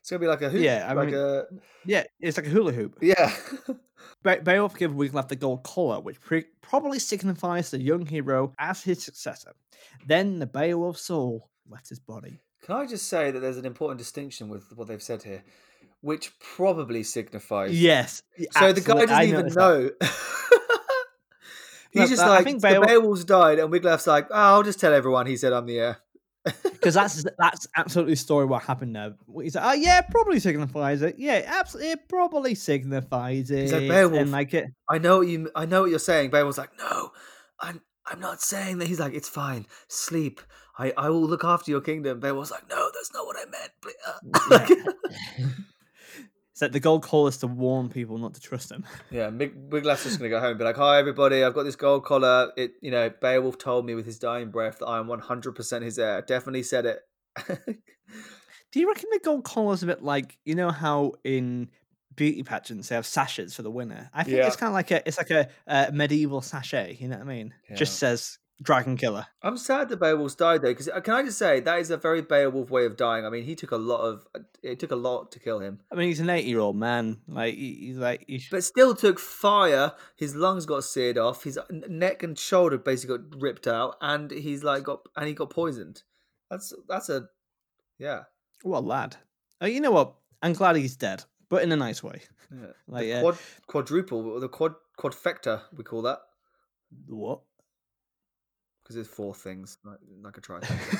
[0.00, 0.62] It's going to be like a hoop.
[0.62, 1.42] Yeah, I like mean- a.
[1.84, 2.98] yeah, it's like a hula hoop.
[3.00, 3.32] Yeah.
[4.24, 8.82] Be- Beowulf gave Wiglaf the gold collar, which pre- probably signifies the young hero as
[8.82, 9.52] his successor.
[10.06, 12.40] Then the Beowulf soul left his body.
[12.64, 15.44] Can I just say that there's an important distinction with what they've said here,
[16.00, 17.80] which probably signifies.
[17.80, 18.22] Yes.
[18.52, 19.90] So the guy doesn't even know.
[21.92, 24.80] He's just I like, think the Beowulf- Beowulf's died, and Wiglaf's like, oh, I'll just
[24.80, 25.98] tell everyone he said I'm the heir.
[26.64, 29.14] because that's that's absolutely the story what happened there.
[29.40, 31.14] He's like, oh yeah, probably signifies it.
[31.16, 33.60] Yeah, absolutely, it probably signifies it.
[33.62, 34.66] He's like, "Beowulf." and like it.
[34.88, 35.50] I know what you.
[35.54, 36.30] I know what you're saying.
[36.30, 37.10] Beowulf's like, no,
[37.60, 37.80] I'm.
[38.06, 38.88] I'm not saying that.
[38.88, 39.66] He's like, it's fine.
[39.86, 40.40] Sleep.
[40.76, 40.92] I.
[40.96, 42.18] I will look after your kingdom.
[42.18, 43.70] Beowulf's like, no, that's not what I meant.
[43.80, 45.48] Ple- uh," like-
[46.62, 48.84] Like the gold collar is to warn people not to trust him.
[49.10, 51.76] yeah, Mig- Wiglaf's just gonna go home and be like, hi everybody, I've got this
[51.76, 52.52] gold collar.
[52.56, 52.72] It.
[52.80, 55.98] You know, Beowulf told me with his dying breath that I am 100 percent his
[55.98, 56.22] heir.
[56.22, 57.00] Definitely said it.
[58.72, 61.68] Do you reckon the gold collar is a bit like you know how in
[62.14, 64.08] beauty pageants they have sashes for the winner?
[64.14, 64.46] I think Yeah.
[64.46, 66.96] it's kind of like a it's like a uh, medieval sachet.
[67.00, 67.54] You know what I mean?
[67.74, 69.26] Just says dragon killer.
[69.42, 71.96] I'm sad that Beowulf's died though, because uh, can I just say that is a
[71.96, 73.24] very Beowulf way of dying.
[73.24, 74.26] I mean, he took a lot of.
[74.34, 77.18] Uh, it took a lot to kill him, I mean, he's an eighty-year-old man.
[77.26, 79.92] Like he- he's like he's, but still took fire.
[80.16, 81.44] His lungs got seared off.
[81.44, 85.34] His uh, neck and shoulder basically got ripped out, and he's like got and he
[85.34, 86.02] got poisoned.
[86.50, 87.28] That's that's a
[87.98, 88.22] yeah.
[88.62, 89.16] what a lad.
[89.60, 90.14] Oh, you know what?
[90.42, 92.22] I'm glad he's dead, but in a nice way.
[92.50, 92.66] yeah.
[92.86, 96.18] Like the uh, quad quadruple the quad quadfecta we call that
[97.06, 97.40] what?
[98.82, 100.98] Because there's four things like, like a trifecta.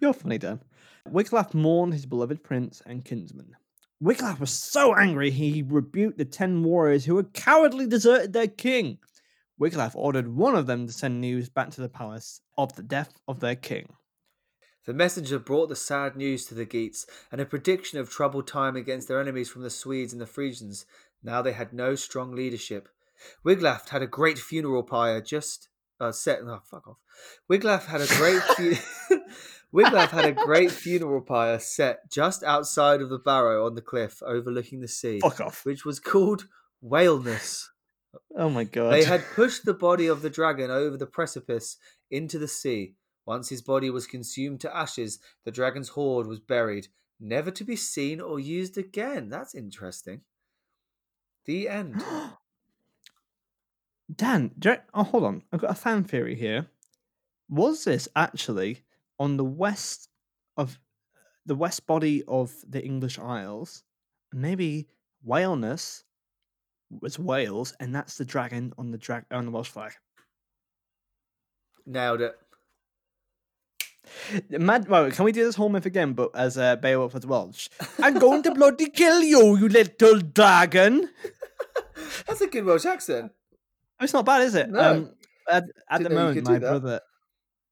[0.00, 0.60] You're funny, Dan.
[1.08, 3.56] Wiglaf mourned his beloved prince and kinsman.
[4.02, 8.98] Wiglaf was so angry he rebuked the ten warriors who had cowardly deserted their king.
[9.60, 13.18] Wiglaf ordered one of them to send news back to the palace of the death
[13.28, 13.86] of their king.
[14.84, 18.76] The messenger brought the sad news to the Geats and a prediction of troubled time
[18.76, 20.84] against their enemies from the Swedes and the Frisians.
[21.22, 22.88] Now they had no strong leadership.
[23.44, 25.68] Wiglaf had a great funeral pyre just
[26.00, 26.40] uh, set.
[26.44, 26.98] Oh, fuck off.
[27.50, 28.42] Wiglaf had a great.
[28.42, 29.18] Fu-
[29.74, 34.22] Wiglaf had a great funeral pyre set just outside of the barrow on the cliff
[34.22, 35.64] overlooking the sea, Fuck off.
[35.64, 36.46] which was called
[36.80, 37.70] Whaleness.
[38.36, 38.92] Oh my god.
[38.92, 41.76] They had pushed the body of the dragon over the precipice
[42.08, 42.94] into the sea.
[43.26, 46.86] Once his body was consumed to ashes, the dragon's hoard was buried,
[47.18, 49.28] never to be seen or used again.
[49.28, 50.20] That's interesting.
[51.46, 52.04] The end.
[54.14, 55.42] Dan, you- oh hold on.
[55.52, 56.66] I've got a fan theory here.
[57.48, 58.82] Was this actually
[59.18, 60.08] on the west
[60.56, 60.78] of
[61.46, 63.82] the west body of the English Isles?
[64.32, 64.88] Maybe
[65.22, 66.04] Whaleness
[67.00, 69.92] was Wales, and that's the dragon on the drag on the Welsh flag.
[71.86, 72.36] Nailed it.
[74.50, 77.68] Mad, well, can we do this whole myth again, but as uh, Beowulf as Welsh?
[77.98, 81.08] I'm going to bloody kill you, you little dragon.
[82.26, 83.32] That's a good Welsh accent.
[84.00, 84.70] It's not bad, is it?
[84.70, 84.80] No.
[84.80, 85.14] Um,
[85.50, 87.00] at at the Didn't know you moment, my brother.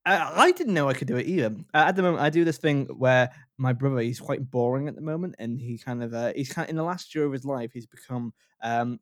[0.04, 1.54] I, I didn't know I could do it either.
[1.74, 4.94] Uh, at the moment, I do this thing where my brother he's quite boring at
[4.94, 7.44] the moment, and he kind of uh, he's kind in the last year of his
[7.44, 8.32] life he's become
[8.62, 9.00] um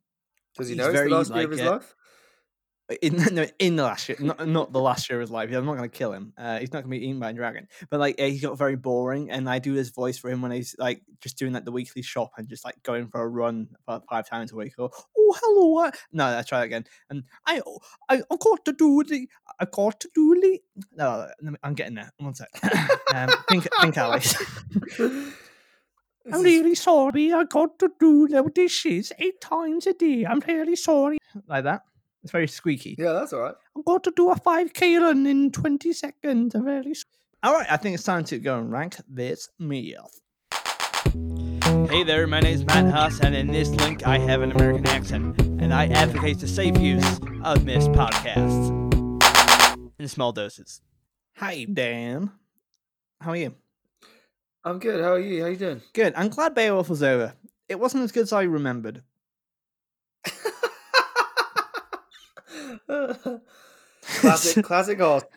[0.57, 1.95] Does he know it's the last year of his uh, life?
[3.03, 5.51] In no, in the last year, not, not the last year of his life.
[5.53, 6.33] I'm not going to kill him.
[6.37, 7.69] Uh, he's not going to be eaten by a dragon.
[7.89, 10.51] But like, uh, he got very boring, and I do this voice for him when
[10.51, 13.69] he's like just doing like the weekly shop and just like going for a run
[13.87, 14.75] about five times a week.
[14.79, 15.91] Or oh hello, uh...
[16.13, 16.85] no, I try again.
[17.09, 17.61] And I
[18.09, 20.61] I I got to do the I got to do the
[20.97, 22.13] no, no, I'm getting there.
[22.19, 22.49] One sec.
[23.15, 24.37] um, think think Alice.
[26.33, 27.33] I'm really sorry.
[27.33, 30.27] I got to do the dishes eight times a day.
[30.27, 31.19] I'm really sorry.
[31.49, 31.83] Like that.
[32.23, 32.97] It's very squeaky.
[32.99, 33.55] Yeah, that's all right.
[33.77, 36.55] I've got to do a 5k run in 20 seconds.
[36.55, 37.05] I'm very s-
[37.43, 40.11] All right, I think it's time to go and rank this meal.
[41.89, 44.87] Hey there, my name is Matt Huss, and in this link, I have an American
[44.89, 48.69] accent, and I advocate the safe use of Miss podcasts
[49.99, 50.83] in small doses.
[51.37, 52.31] Hi, Dan.
[53.21, 53.55] How are you?
[54.65, 55.01] I'm good.
[55.03, 55.43] How are you?
[55.43, 55.81] How you doing?
[55.95, 56.13] Good.
[56.17, 57.33] I'm glad Beowulf was over.
[57.69, 59.03] It wasn't as good as I remembered.
[64.03, 65.25] classic, classic horse.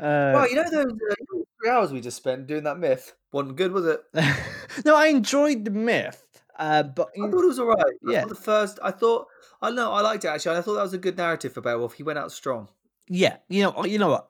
[0.00, 1.14] Uh, Well, you know those uh,
[1.60, 4.00] three hours we just spent doing that myth wasn't good, was it?
[4.84, 6.22] no, I enjoyed the myth,
[6.58, 7.94] uh, but I thought it was alright.
[8.02, 8.24] Yeah.
[8.26, 9.28] the first, I thought,
[9.62, 10.58] I know, I liked it actually.
[10.58, 11.94] I thought that was a good narrative for Beowulf.
[11.94, 12.68] He went out strong.
[13.08, 14.28] yeah, you know, you know what?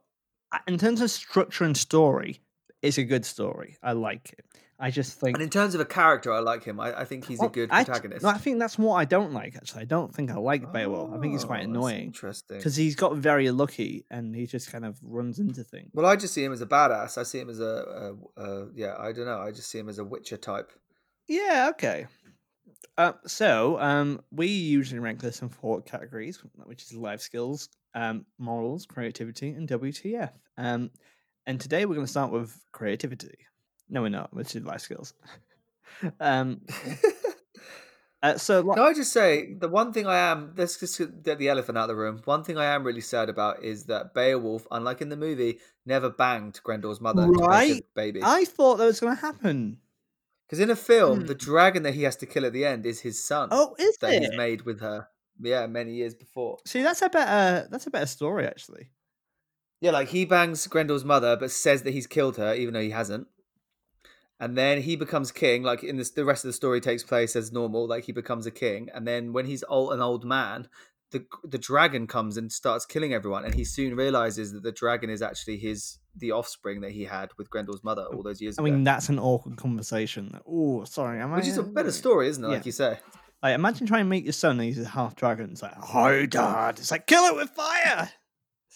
[0.68, 2.40] In terms of structure and story,
[2.82, 3.76] it's a good story.
[3.82, 4.44] I like it.
[4.78, 6.80] I just think And in terms of a character, I like him.
[6.80, 8.22] I, I think he's a Well, good I- protagonist.
[8.24, 9.54] no, I think that's what I don't like.
[9.56, 11.12] Actually, I don't think I like Beowulf.
[11.14, 12.56] I think he's Oh, quite annoying Interesting.
[12.58, 15.90] because he's got very lucky and he just kind of runs into things.
[15.94, 17.16] Well, I just see him as a badass.
[17.18, 18.94] I see him as a, a, a yeah.
[18.98, 19.38] I don't know.
[19.38, 20.72] I just see him as a Witcher type.
[21.28, 22.06] Yeah, okay.
[22.98, 28.24] Uh, so um, we usually rank this in four categories, which is life skills, um,
[28.38, 30.30] morals, creativity, and WTF.
[30.58, 30.90] Um,
[31.46, 33.34] and today we're going to start with creativity.
[33.88, 34.32] No, we're not.
[34.34, 35.14] Which is life skills.
[36.20, 36.62] um,
[38.22, 40.54] uh, so li- Can I just say the one thing I am?
[40.56, 42.22] Let's just get the elephant out of the room.
[42.24, 46.08] One thing I am really sad about is that Beowulf, unlike in the movie, never
[46.10, 47.84] banged Grendel's mother to make a Right.
[47.94, 48.20] baby.
[48.22, 49.78] I thought that was going to happen.
[50.46, 51.26] Because in a film, Hmm.
[51.26, 53.96] the dragon that he has to kill at the end is his son Oh, is
[53.98, 55.08] that he's made with her.
[55.40, 56.58] Yeah, many years before.
[56.66, 57.66] See, that's a better.
[57.70, 58.90] That's a better story, actually.
[59.80, 62.90] Yeah, like he bangs Grendel's mother, but says that he's killed her, even though he
[62.90, 63.26] hasn't.
[64.40, 65.62] And then he becomes king.
[65.62, 67.86] Like in this, the rest of the story takes place as normal.
[67.86, 70.68] Like he becomes a king, and then when he's old, an old man,
[71.12, 73.44] the the dragon comes and starts killing everyone.
[73.44, 77.30] And he soon realizes that the dragon is actually his the offspring that he had
[77.38, 78.70] with Grendel's mother all those years I ago.
[78.70, 80.38] mean, that's an awkward conversation.
[80.46, 81.20] Oh, sorry.
[81.20, 82.48] Am Which I, is a better story, isn't it?
[82.48, 82.98] Like you say.
[83.42, 85.50] Like, imagine trying to meet your son and he's a half dragon.
[85.50, 86.78] It's like, hi, dad.
[86.78, 88.10] It's like, kill it with fire.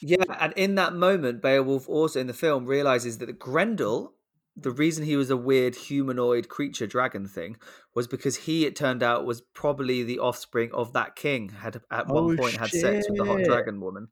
[0.03, 4.15] Yeah, and in that moment, Beowulf also in the film realizes that Grendel,
[4.61, 7.57] the reason he was a weird humanoid creature dragon thing,
[7.95, 11.51] was because he, it turned out, was probably the offspring of that king.
[11.51, 14.09] Had at Oh, one point had sex with the hot dragon woman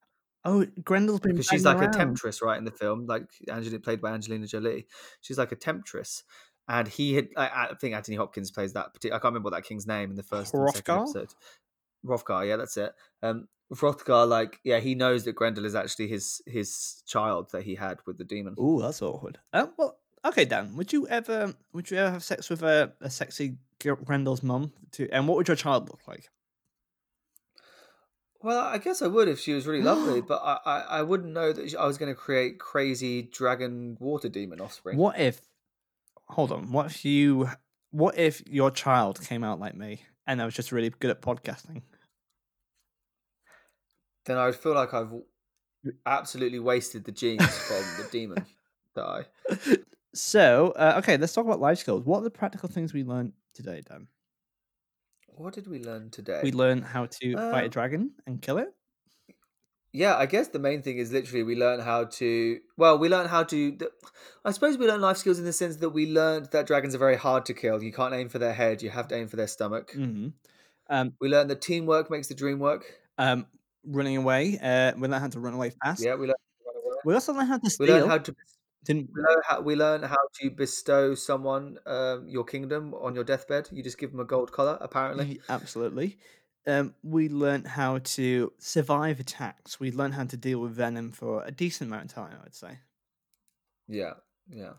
[0.46, 2.56] Oh, Grendel's been because she's like banging a temptress, right?
[2.56, 4.86] In the film, like Angelina played by Angelina Jolie,
[5.20, 6.22] she's like a temptress.
[6.68, 8.90] And he had, I, I think Anthony Hopkins plays that.
[9.04, 11.34] I can't remember what that king's name in the first and second episode.
[12.04, 12.92] Hrothgar, yeah, that's it.
[13.24, 17.74] Um, Hrothgar, like, yeah, he knows that Grendel is actually his his child that he
[17.74, 18.54] had with the demon.
[18.60, 19.38] Ooh, that's awkward.
[19.52, 20.76] Uh, well, okay, Dan.
[20.76, 24.72] Would you ever, would you ever have sex with a, a sexy Gr- Grendel's mum?
[24.92, 26.28] To, and what would your child look like?
[28.42, 31.32] Well, I guess I would if she was really lovely, but I, I, I wouldn't
[31.32, 34.96] know that I was going to create crazy dragon water demon offspring.
[34.96, 35.40] What if?
[36.28, 36.72] Hold on.
[36.72, 37.50] What if you?
[37.90, 41.22] What if your child came out like me and I was just really good at
[41.22, 41.82] podcasting?
[44.26, 45.12] Then I would feel like I've
[46.04, 48.44] absolutely wasted the genes from the demon
[48.94, 49.24] that I.
[50.16, 52.04] So, uh, okay, let's talk about life skills.
[52.04, 54.08] What are the practical things we learned today, Dan?
[55.28, 56.40] What did we learn today?
[56.42, 58.74] We learned how to fight a Uh, dragon and kill it.
[59.92, 62.60] Yeah, I guess the main thing is literally we learn how to.
[62.76, 63.78] Well, we learn how to.
[64.44, 66.98] I suppose we learn life skills in the sense that we learned that dragons are
[66.98, 67.82] very hard to kill.
[67.82, 68.82] You can't aim for their head.
[68.82, 69.92] You have to aim for their stomach.
[69.94, 70.28] hmm
[70.88, 72.84] Um, We learned that teamwork makes the dream work.
[73.18, 73.46] um,
[73.84, 74.58] running away.
[74.60, 76.04] Uh, we learned how to run away fast.
[76.04, 76.36] Yeah, we learned.
[76.64, 76.96] how to run away.
[77.04, 77.94] We also learned how to We steal.
[77.96, 78.34] learned how to.
[78.86, 83.24] Didn't We learn how, we learn how to bestow someone um, your kingdom on your
[83.24, 83.68] deathbed.
[83.72, 85.40] You just give them a gold collar, apparently.
[85.48, 86.18] Absolutely.
[86.68, 89.80] Um, we learned how to survive attacks.
[89.80, 92.54] We learned how to deal with venom for a decent amount of time, I would
[92.54, 92.78] say.
[93.88, 94.14] Yeah,
[94.48, 94.74] yeah.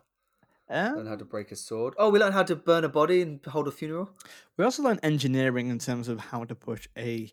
[0.70, 1.94] Um, Learn how to break a sword.
[1.98, 4.10] Oh, we learned how to burn a body and hold a funeral.
[4.56, 7.30] we also learned engineering in terms of how to push a,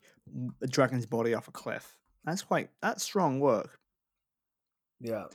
[0.61, 1.97] a dragon's body off a cliff.
[2.23, 3.78] That's quite that's strong work.
[5.01, 5.26] Yeah.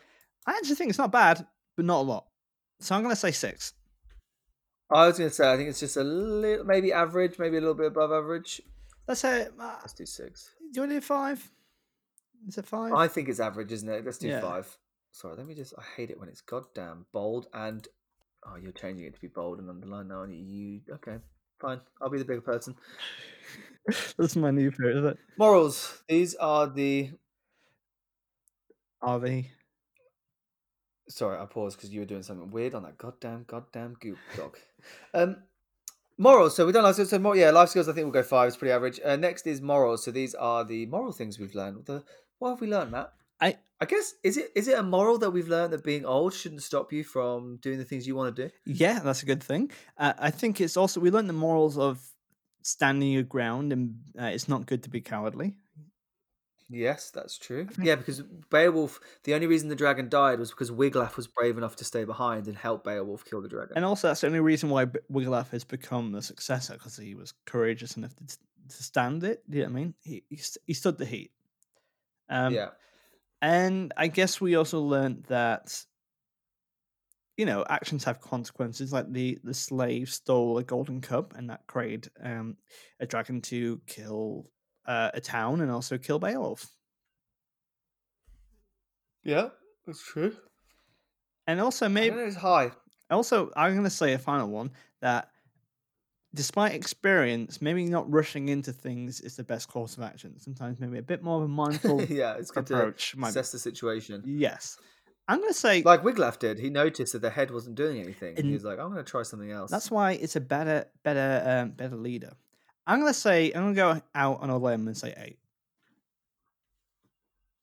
[0.47, 2.27] I actually think it's not bad, but not a lot.
[2.81, 3.75] So I'm gonna say six.
[4.93, 7.61] I was going to say, I think it's just a little, maybe average, maybe a
[7.61, 8.61] little bit above average.
[9.07, 9.47] Let's say.
[9.57, 10.51] Uh, Let's do six.
[10.59, 11.49] do you want to do five?
[12.49, 12.93] Is it five?
[12.93, 14.05] I think it's average, isn't it?
[14.05, 14.41] Let's do Yeah.
[14.41, 14.77] five.
[15.13, 15.75] Sorry, let me just.
[15.79, 17.87] I hate it when it's goddamn bold and.
[18.45, 20.21] Oh, you're changing it to be bold and underlined now.
[20.23, 20.41] aren't you?
[20.45, 21.19] You okay?
[21.61, 21.81] Fine.
[22.03, 22.75] I'll be the bigger person.
[24.19, 24.97] That's my new favorite.
[24.97, 25.19] Is it?
[25.39, 26.03] Morals.
[26.09, 27.13] These are the.
[29.03, 29.53] Are they?
[31.11, 34.57] Sorry, I paused because you were doing something weird on that goddamn, goddamn goop dog.
[35.13, 35.37] Um,
[36.17, 36.55] morals.
[36.55, 37.11] So we've done life skills.
[37.11, 37.89] So more, yeah, life skills.
[37.89, 38.49] I think we'll go five.
[38.49, 39.01] It's pretty average.
[39.05, 40.05] Uh, next is morals.
[40.05, 41.85] So these are the moral things we've learned.
[41.87, 42.05] The
[42.39, 43.13] what have we learned, Matt?
[43.41, 46.35] I I guess is it is it a moral that we've learned that being old
[46.35, 48.51] shouldn't stop you from doing the things you want to do?
[48.67, 49.71] yeah, that's a good thing.
[49.99, 52.01] Uh, I think it's also we learned the morals of
[52.63, 55.57] standing your ground, and uh, it's not good to be cowardly.
[56.73, 57.69] Yes, that's true.
[57.83, 61.75] Yeah, because Beowulf, the only reason the dragon died was because Wiglaf was brave enough
[61.77, 63.77] to stay behind and help Beowulf kill the dragon.
[63.77, 67.35] And also, that's the only reason why Wiglaf has become the successor because he was
[67.45, 69.43] courageous enough to, to stand it.
[69.51, 69.95] Do you know what I mean?
[70.03, 71.33] He he, st- he stood the heat.
[72.29, 72.69] Um, yeah,
[73.43, 75.85] And I guess we also learned that,
[77.37, 78.93] you know, actions have consequences.
[78.93, 82.57] Like the the slave stole a golden cup, and that created um,
[83.01, 84.51] a dragon to kill
[84.91, 86.67] uh, a town and also kill Beowulf.
[89.23, 89.49] yeah,
[89.87, 90.35] that's true.
[91.47, 92.71] And also, maybe it's high.
[93.11, 94.71] also I'm going to say a final one
[95.01, 95.31] that,
[96.35, 100.39] despite experience, maybe not rushing into things is the best course of action.
[100.39, 103.17] Sometimes maybe a bit more of a mindful yeah, it's good to approach.
[103.17, 104.23] might be- assess the situation.
[104.25, 104.79] Yes,
[105.29, 106.59] I'm going to say Like Wiglaf did.
[106.59, 108.37] He noticed that the head wasn't doing anything.
[108.37, 109.71] and he was like, I'm going to try something else.
[109.71, 112.33] That's why it's a better, better, um, better leader.
[112.91, 115.39] I'm gonna say I'm gonna go out on a limb and say eight.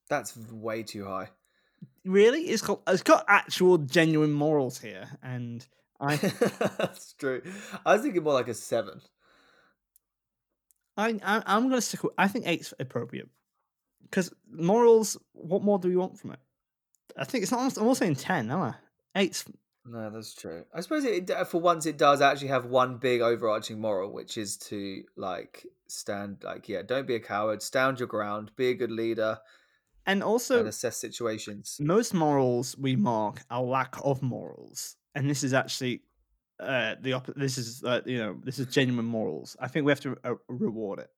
[0.08, 1.28] That's way too high.
[2.06, 5.66] Really, it's got it's got actual genuine morals here, and
[6.00, 6.16] I
[6.78, 7.42] That's true.
[7.84, 9.02] I was thinking more like a seven.
[10.96, 12.02] I I- I'm gonna stick.
[12.04, 13.28] With, I think eight's appropriate
[14.04, 15.18] because morals.
[15.32, 16.40] What more do we want from it?
[17.18, 17.76] I think it's not.
[17.76, 18.74] I'm not saying ten, am I?
[19.14, 19.44] Eight's
[19.90, 20.64] No, that's true.
[20.74, 24.56] I suppose it, for once it does actually have one big overarching moral, which is
[24.68, 28.90] to like stand like yeah, don't be a coward, stand your ground, be a good
[28.90, 29.38] leader,
[30.06, 31.78] and also and assess situations.
[31.80, 36.02] most morals we mark are lack of morals, and this is actually
[36.60, 37.38] uh the opposite.
[37.38, 39.56] This is uh, you know this is genuine morals.
[39.58, 41.10] I think we have to uh, reward it.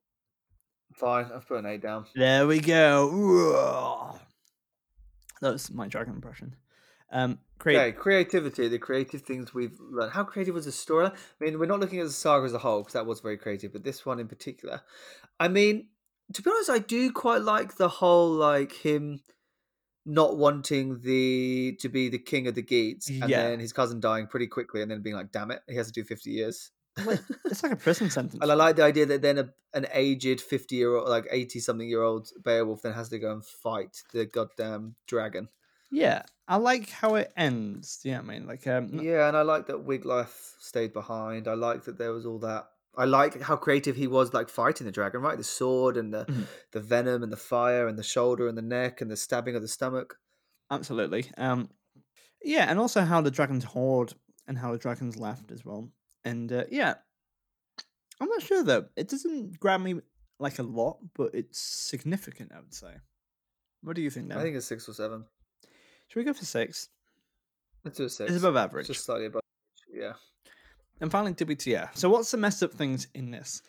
[0.94, 2.06] Fine, I've put an eight down.
[2.14, 4.18] There we go.
[5.40, 6.54] That was my dragon impression.
[7.12, 10.12] Um, Okay, creativity, the creative things we've learned.
[10.12, 11.06] How creative was the story?
[11.06, 13.36] I mean, we're not looking at the saga as a whole because that was very
[13.36, 14.80] creative, but this one in particular.
[15.38, 15.88] I mean,
[16.32, 19.20] to be honest, I do quite like the whole like him
[20.06, 23.38] not wanting the to be the king of the Geats, and Yeah.
[23.38, 25.92] then his cousin dying pretty quickly, and then being like, "Damn it, he has to
[25.92, 28.42] do fifty years." Like, it's like a prison sentence.
[28.42, 31.60] And I like the idea that then a, an aged fifty year old, like eighty
[31.60, 35.48] something year old Beowulf, then has to go and fight the goddamn dragon.
[35.90, 38.00] Yeah, I like how it ends.
[38.04, 38.46] Yeah, you know I mean?
[38.46, 41.48] Like, um, Yeah, and I like that Wiglaf stayed behind.
[41.48, 42.66] I like that there was all that.
[42.96, 45.38] I like how creative he was, like fighting the dragon, right?
[45.38, 46.46] The sword and the Mhm.
[46.72, 49.62] the venom and the fire and the shoulder and the neck and the stabbing of
[49.62, 50.18] the stomach.
[50.70, 51.30] absolutely.
[51.36, 51.70] Um,
[52.42, 54.14] yeah, and also how the dragons hoard
[54.46, 55.90] and how the dragons left as well.
[56.24, 56.94] And uh, yeah,
[58.20, 58.86] I'm not sure though.
[58.96, 60.00] It doesn't grab me
[60.38, 62.52] like a lot, but it's significant.
[62.54, 62.94] I would say.
[63.82, 64.28] What do you think?
[64.28, 64.38] Then?
[64.38, 65.24] I think it's six or seven.
[66.10, 66.88] Should we go for six?
[67.84, 68.32] Let's do a six.
[68.32, 68.88] It's above average.
[68.88, 69.42] Just slightly above.
[69.88, 70.14] Yeah.
[71.00, 71.96] And finally, WTF.
[71.96, 73.62] So, what's the messed up things in this?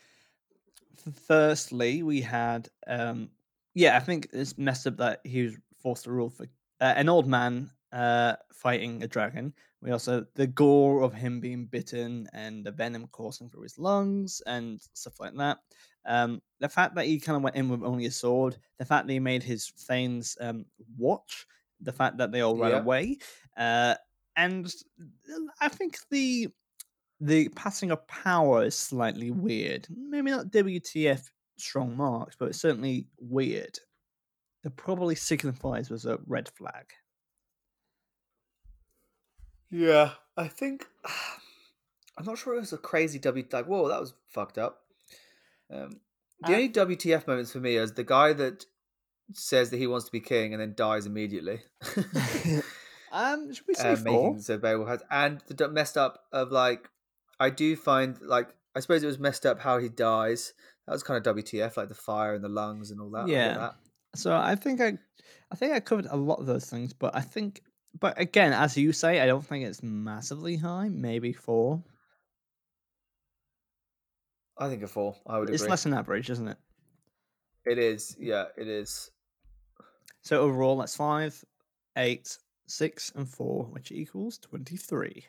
[1.27, 3.29] Firstly, we had, um,
[3.75, 6.47] yeah, I think it's messed up that he was forced to rule for
[6.79, 9.53] uh, an old man uh, fighting a dragon.
[9.83, 14.41] We also the gore of him being bitten and the venom coursing through his lungs
[14.47, 15.59] and stuff like that.
[16.07, 19.05] Um, the fact that he kind of went in with only a sword, the fact
[19.05, 20.65] that he made his thanes um,
[20.97, 21.45] watch,
[21.81, 22.81] the fact that they all ran Yeah.
[22.81, 23.17] away,
[23.57, 23.95] uh,
[24.35, 24.73] and
[25.59, 26.49] I think the
[27.19, 29.87] the passing of power is slightly weird.
[29.89, 33.79] Maybe not WTF strong marks, but it's certainly weird.
[34.63, 36.93] It probably signifies was a red flag.
[39.69, 40.87] Yeah, I think
[42.17, 43.45] I'm not sure it was a crazy W.
[43.51, 44.81] Like, whoa, that was fucked up.
[45.69, 46.01] Um,
[46.41, 48.65] the only WTF moments for me is the guy that
[49.33, 51.61] says that he wants to be king and then dies immediately.
[53.11, 54.39] Um, should we say uh, four?
[54.39, 56.89] so Beowulf has, and the messed up of like,
[57.39, 60.53] I do find like I suppose it was messed up how he dies.
[60.87, 63.27] That was kind of WTF, like the fire and the lungs and all that.
[63.27, 63.57] Yeah.
[63.57, 63.75] that.
[64.15, 64.97] So I think I,
[65.51, 67.61] I think I covered a lot of those things, but I think,
[67.99, 70.89] but again, as you say, I don't think it's massively high.
[70.89, 71.83] Maybe four.
[74.57, 75.15] I think a four.
[75.27, 75.71] I would It's agree.
[75.71, 76.57] less than average, isn't it?
[77.65, 78.15] It is.
[78.19, 79.11] Yeah, it is.
[80.21, 81.43] So overall, that's five,
[81.97, 85.25] eight, six, and four, which equals twenty-three.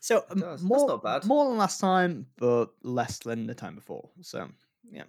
[0.00, 0.40] So um.
[0.40, 1.24] That's more, not bad.
[1.24, 4.08] more than last time, but less than the time before.
[4.22, 4.48] So
[4.90, 5.04] yeah.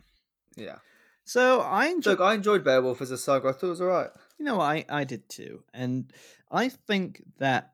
[0.56, 0.78] Yeah.
[1.26, 2.20] So I enjoyed.
[2.20, 3.50] Look, I enjoyed Beowulf as a saga.
[3.50, 4.10] I thought it was all right.
[4.40, 6.12] You know, I I did too, and
[6.52, 7.74] I think that.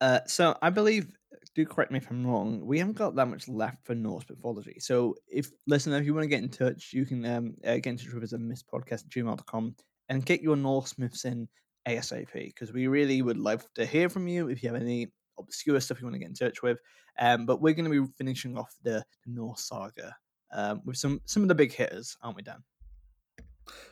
[0.00, 1.16] Uh, so I believe.
[1.56, 2.64] Do correct me if I'm wrong.
[2.64, 4.76] We haven't got that much left for Norse mythology.
[4.78, 7.86] So if listener, if you want to get in touch, you can um uh, get
[7.86, 9.74] in touch with us at misspodcast gmail.com
[10.10, 11.48] and get your Norse myths in
[11.88, 15.08] ASAP because we really would love to hear from you if you have any
[15.38, 16.78] obscure stuff you want to get in touch with.
[17.18, 20.14] Um, but we're going to be finishing off the, the Norse saga
[20.52, 22.62] um, with some some of the big hitters, aren't we, Dan?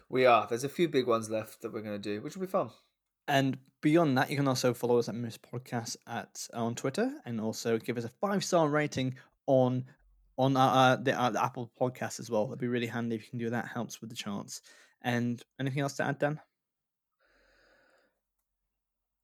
[0.08, 0.46] We are.
[0.48, 2.70] There's a few big ones left that we're going to do, which will be fun.
[3.28, 7.40] And beyond that, you can also follow us at Miss Podcast at on Twitter, and
[7.40, 9.14] also give us a five star rating
[9.46, 9.84] on
[10.36, 12.46] on our, uh, the, uh, the Apple Podcast as well.
[12.46, 13.68] That'd be really handy if you can do that.
[13.68, 14.62] Helps with the charts.
[15.02, 16.40] And anything else to add, Dan?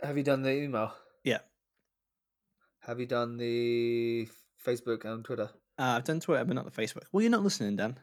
[0.03, 0.93] Have you done the email?
[1.23, 1.39] Yeah.
[2.81, 4.29] Have you done the
[4.65, 5.51] Facebook and Twitter?
[5.79, 7.05] Uh, I've done Twitter, but not the Facebook.
[7.11, 7.99] Well, you're not listening, Dan.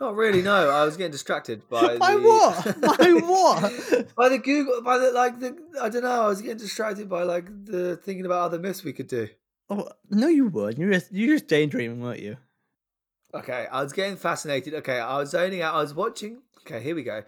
[0.00, 0.42] Not really.
[0.42, 2.22] No, I was getting distracted by By the...
[2.22, 2.80] what?
[2.80, 4.14] By what?
[4.16, 6.22] by the Google, by the like the I don't know.
[6.22, 9.28] I was getting distracted by like the thinking about other myths we could do.
[9.70, 10.78] Oh, no, you would.
[10.78, 12.38] You're just, you're just daydreaming, weren't you?
[13.34, 14.72] Okay, I was getting fascinated.
[14.74, 15.74] Okay, I was zoning out.
[15.74, 16.40] I was watching.
[16.70, 17.22] Okay, here we go.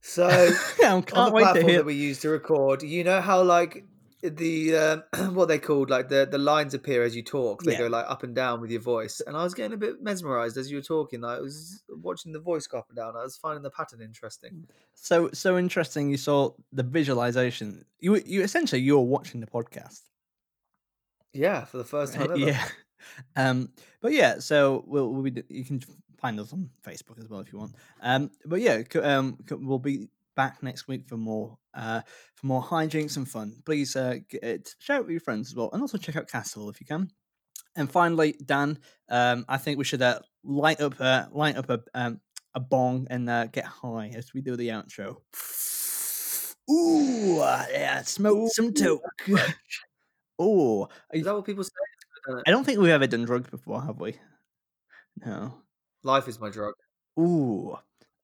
[0.00, 0.26] So
[0.84, 1.78] on the wait to platform hear.
[1.78, 3.84] that we use to record, you know how like
[4.22, 5.02] the um,
[5.34, 7.62] what they called like the the lines appear as you talk.
[7.64, 7.78] They Yeah.
[7.78, 10.56] go like up and down with your voice, and I was getting a bit mesmerized
[10.56, 11.24] as you were talking.
[11.24, 13.16] I was watching the voice go up and down.
[13.16, 14.68] I was finding the pattern interesting.
[14.94, 16.08] So so interesting.
[16.08, 17.84] You saw the visualization.
[17.98, 20.02] You you essentially you were watching the podcast.
[21.32, 22.36] Yeah, for the first time ever.
[22.38, 22.64] yeah.
[23.36, 23.70] Um,
[24.00, 25.80] but yeah, so we'll, we'll be, you can
[26.18, 27.74] find us on Facebook as well if you want.
[28.00, 32.02] Um, but yeah, um, we'll be back next week for more uh
[32.34, 33.54] for more hijinks and fun.
[33.64, 36.68] Please uh it, share it with your friends as well, and also check out Castle
[36.70, 37.10] if you can.
[37.76, 38.78] And finally, Dan,
[39.10, 42.20] um, I think we should uh, light up uh, light up a um,
[42.54, 45.16] a bong and uh, get high as we do the outro.
[46.70, 49.02] Ooh, uh, yeah, smoke some toke.
[50.42, 51.70] Ooh, Is that what people say?
[51.76, 52.42] I don't know.
[52.46, 54.16] I don't think we've ever done drugs before, have we?
[55.24, 55.62] No.
[56.06, 56.74] Life is my drug.
[57.18, 57.76] Ooh,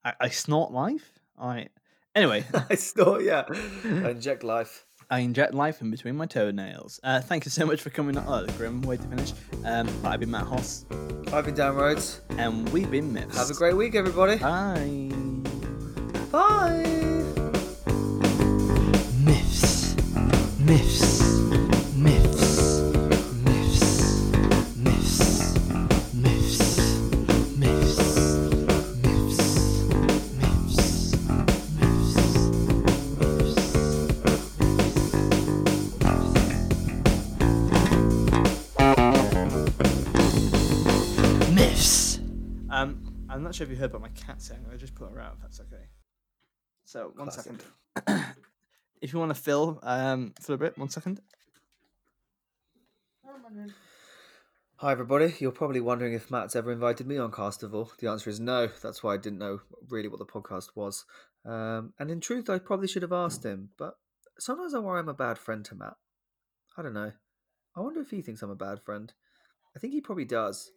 [0.05, 1.19] I, I snort life.
[1.37, 1.69] Right.
[2.15, 3.43] Anyway, I snort, yeah.
[3.85, 4.87] I inject life.
[5.11, 7.01] I inject life in between my toenails.
[7.03, 8.25] Uh, thank you so much for coming on.
[8.29, 9.33] Oh, grim way to finish.
[9.65, 10.87] Um, I've been Matt Hoss,
[11.33, 12.21] I've been down roads.
[12.39, 13.37] and we've been Myths.
[13.37, 14.37] Have a great week, everybody.
[14.39, 15.11] Bye.
[16.31, 16.85] Bye.
[19.25, 19.97] Myths.
[20.61, 21.22] Myths.
[43.53, 44.65] Not sure if you heard about my cat saying.
[44.73, 45.35] I just put her out.
[45.37, 45.85] If that's okay.
[46.87, 47.53] So one Classic.
[48.07, 48.25] second.
[49.03, 51.21] if you want to fill um for a bit, one second.
[54.77, 55.35] Hi, everybody.
[55.39, 57.95] You're probably wondering if Matt's ever invited me on Castival.
[57.99, 58.71] The answer is no.
[58.83, 61.05] That's why I didn't know really what the podcast was.
[61.45, 63.69] Um, and in truth, I probably should have asked him.
[63.77, 63.97] But
[64.39, 65.97] sometimes I worry I'm a bad friend to Matt.
[66.79, 67.13] I don't know.
[67.77, 69.13] I wonder if he thinks I'm a bad friend.
[69.77, 70.71] I think he probably does.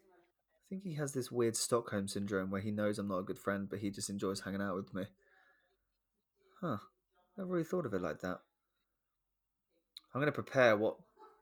[0.76, 3.70] Think he has this weird Stockholm syndrome where he knows I'm not a good friend,
[3.70, 5.04] but he just enjoys hanging out with me.
[6.60, 6.80] Huh.
[7.38, 8.40] Never really thought of it like that.
[10.14, 10.98] I'm going to prepare what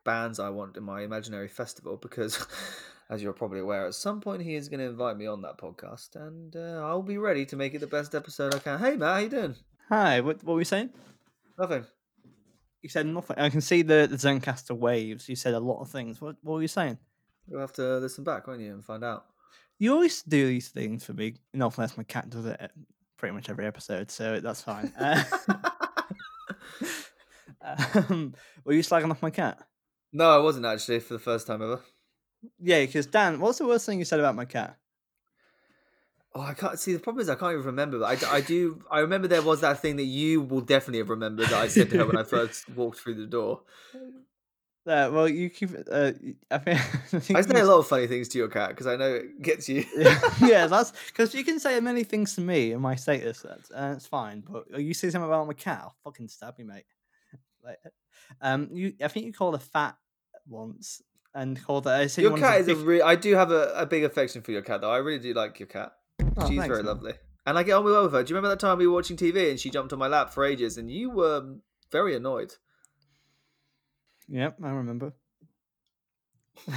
[0.06, 2.46] bands I want in my imaginary festival because,
[3.10, 5.58] as you're probably aware, at some point he is going to invite me on that
[5.58, 8.78] podcast, and uh, I'll be ready to make it the best episode I can.
[8.78, 9.56] Hey, Matt, how you doing?
[9.90, 10.92] Hi, what, what were you saying?
[11.58, 11.88] Nothing.
[12.84, 13.40] You said nothing.
[13.40, 15.28] I can see the, the Zencastr waves.
[15.28, 16.22] You said a lot of things.
[16.22, 17.00] What, what were you saying?
[17.50, 19.26] You'll have to listen back, won't you, and find out.
[19.80, 21.36] You always do these things for me.
[21.54, 22.72] Not unless my cat does it
[23.18, 24.94] pretty much every episode, so that's fine.
[27.66, 28.34] Uh, um,
[28.66, 29.58] were you slagging off my cat?
[30.12, 31.80] no, I wasn't actually for the first time ever.
[32.60, 34.78] Yeah, because Dan, what's the worst thing you said about my cat?
[36.36, 36.94] Oh, I can't see.
[36.94, 38.00] The problem is I can't even remember.
[38.00, 38.84] But I, I do.
[38.92, 41.90] I remember there was that thing that you will definitely have remembered that I said
[41.92, 43.62] to her when I first walked through the door.
[44.86, 45.70] Uh, well, you keep.
[45.90, 46.12] Uh,
[46.52, 46.80] I think.
[47.14, 49.14] I, think I say a lot of funny things to your cat because I know
[49.14, 49.86] it gets you.
[49.96, 53.42] yeah, yeah, that's because you can say many things to me in my status.
[53.42, 54.42] That's uh, it's fine.
[54.42, 56.86] But uh, you say something about my cat, I'll fucking stab you, mate.
[57.66, 57.78] Like,
[58.42, 58.92] um, you.
[59.02, 59.96] I think you called her fat
[60.50, 61.02] once,
[61.34, 62.10] and called her.
[62.10, 64.52] Said your cat is a fix- re- I do have a, a big affection for
[64.52, 64.92] your cat though.
[64.92, 65.94] I really do like your cat.
[66.36, 66.86] Oh, She's thanks, very man.
[66.88, 67.14] lovely,
[67.46, 68.22] and I get on well with her.
[68.22, 70.34] Do you remember that time we were watching TV and she jumped on my lap
[70.34, 71.56] for ages, and you were
[71.90, 72.56] very annoyed?
[74.30, 75.14] Yep, I remember.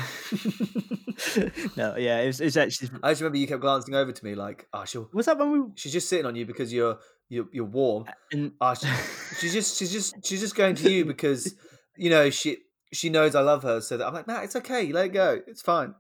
[1.77, 2.91] no, yeah, it's it's actually.
[3.03, 5.53] I just remember you kept glancing over to me like, "Ah, she'll Was that when
[5.53, 5.61] we?
[5.75, 8.89] she's just sitting on you because you're you're, you're warm." In, Ah, she,
[9.39, 11.55] she's just she's just she's just going to you because
[11.97, 12.59] you know she
[12.93, 13.81] she knows I love her.
[13.81, 14.93] So that I'm like, nah, it's okay.
[14.93, 15.41] Let it go.
[15.47, 15.95] It's fine.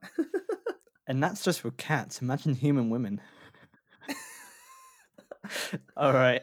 [1.06, 2.20] and that's just for cats.
[2.22, 3.20] Imagine human women.
[5.96, 6.42] All right.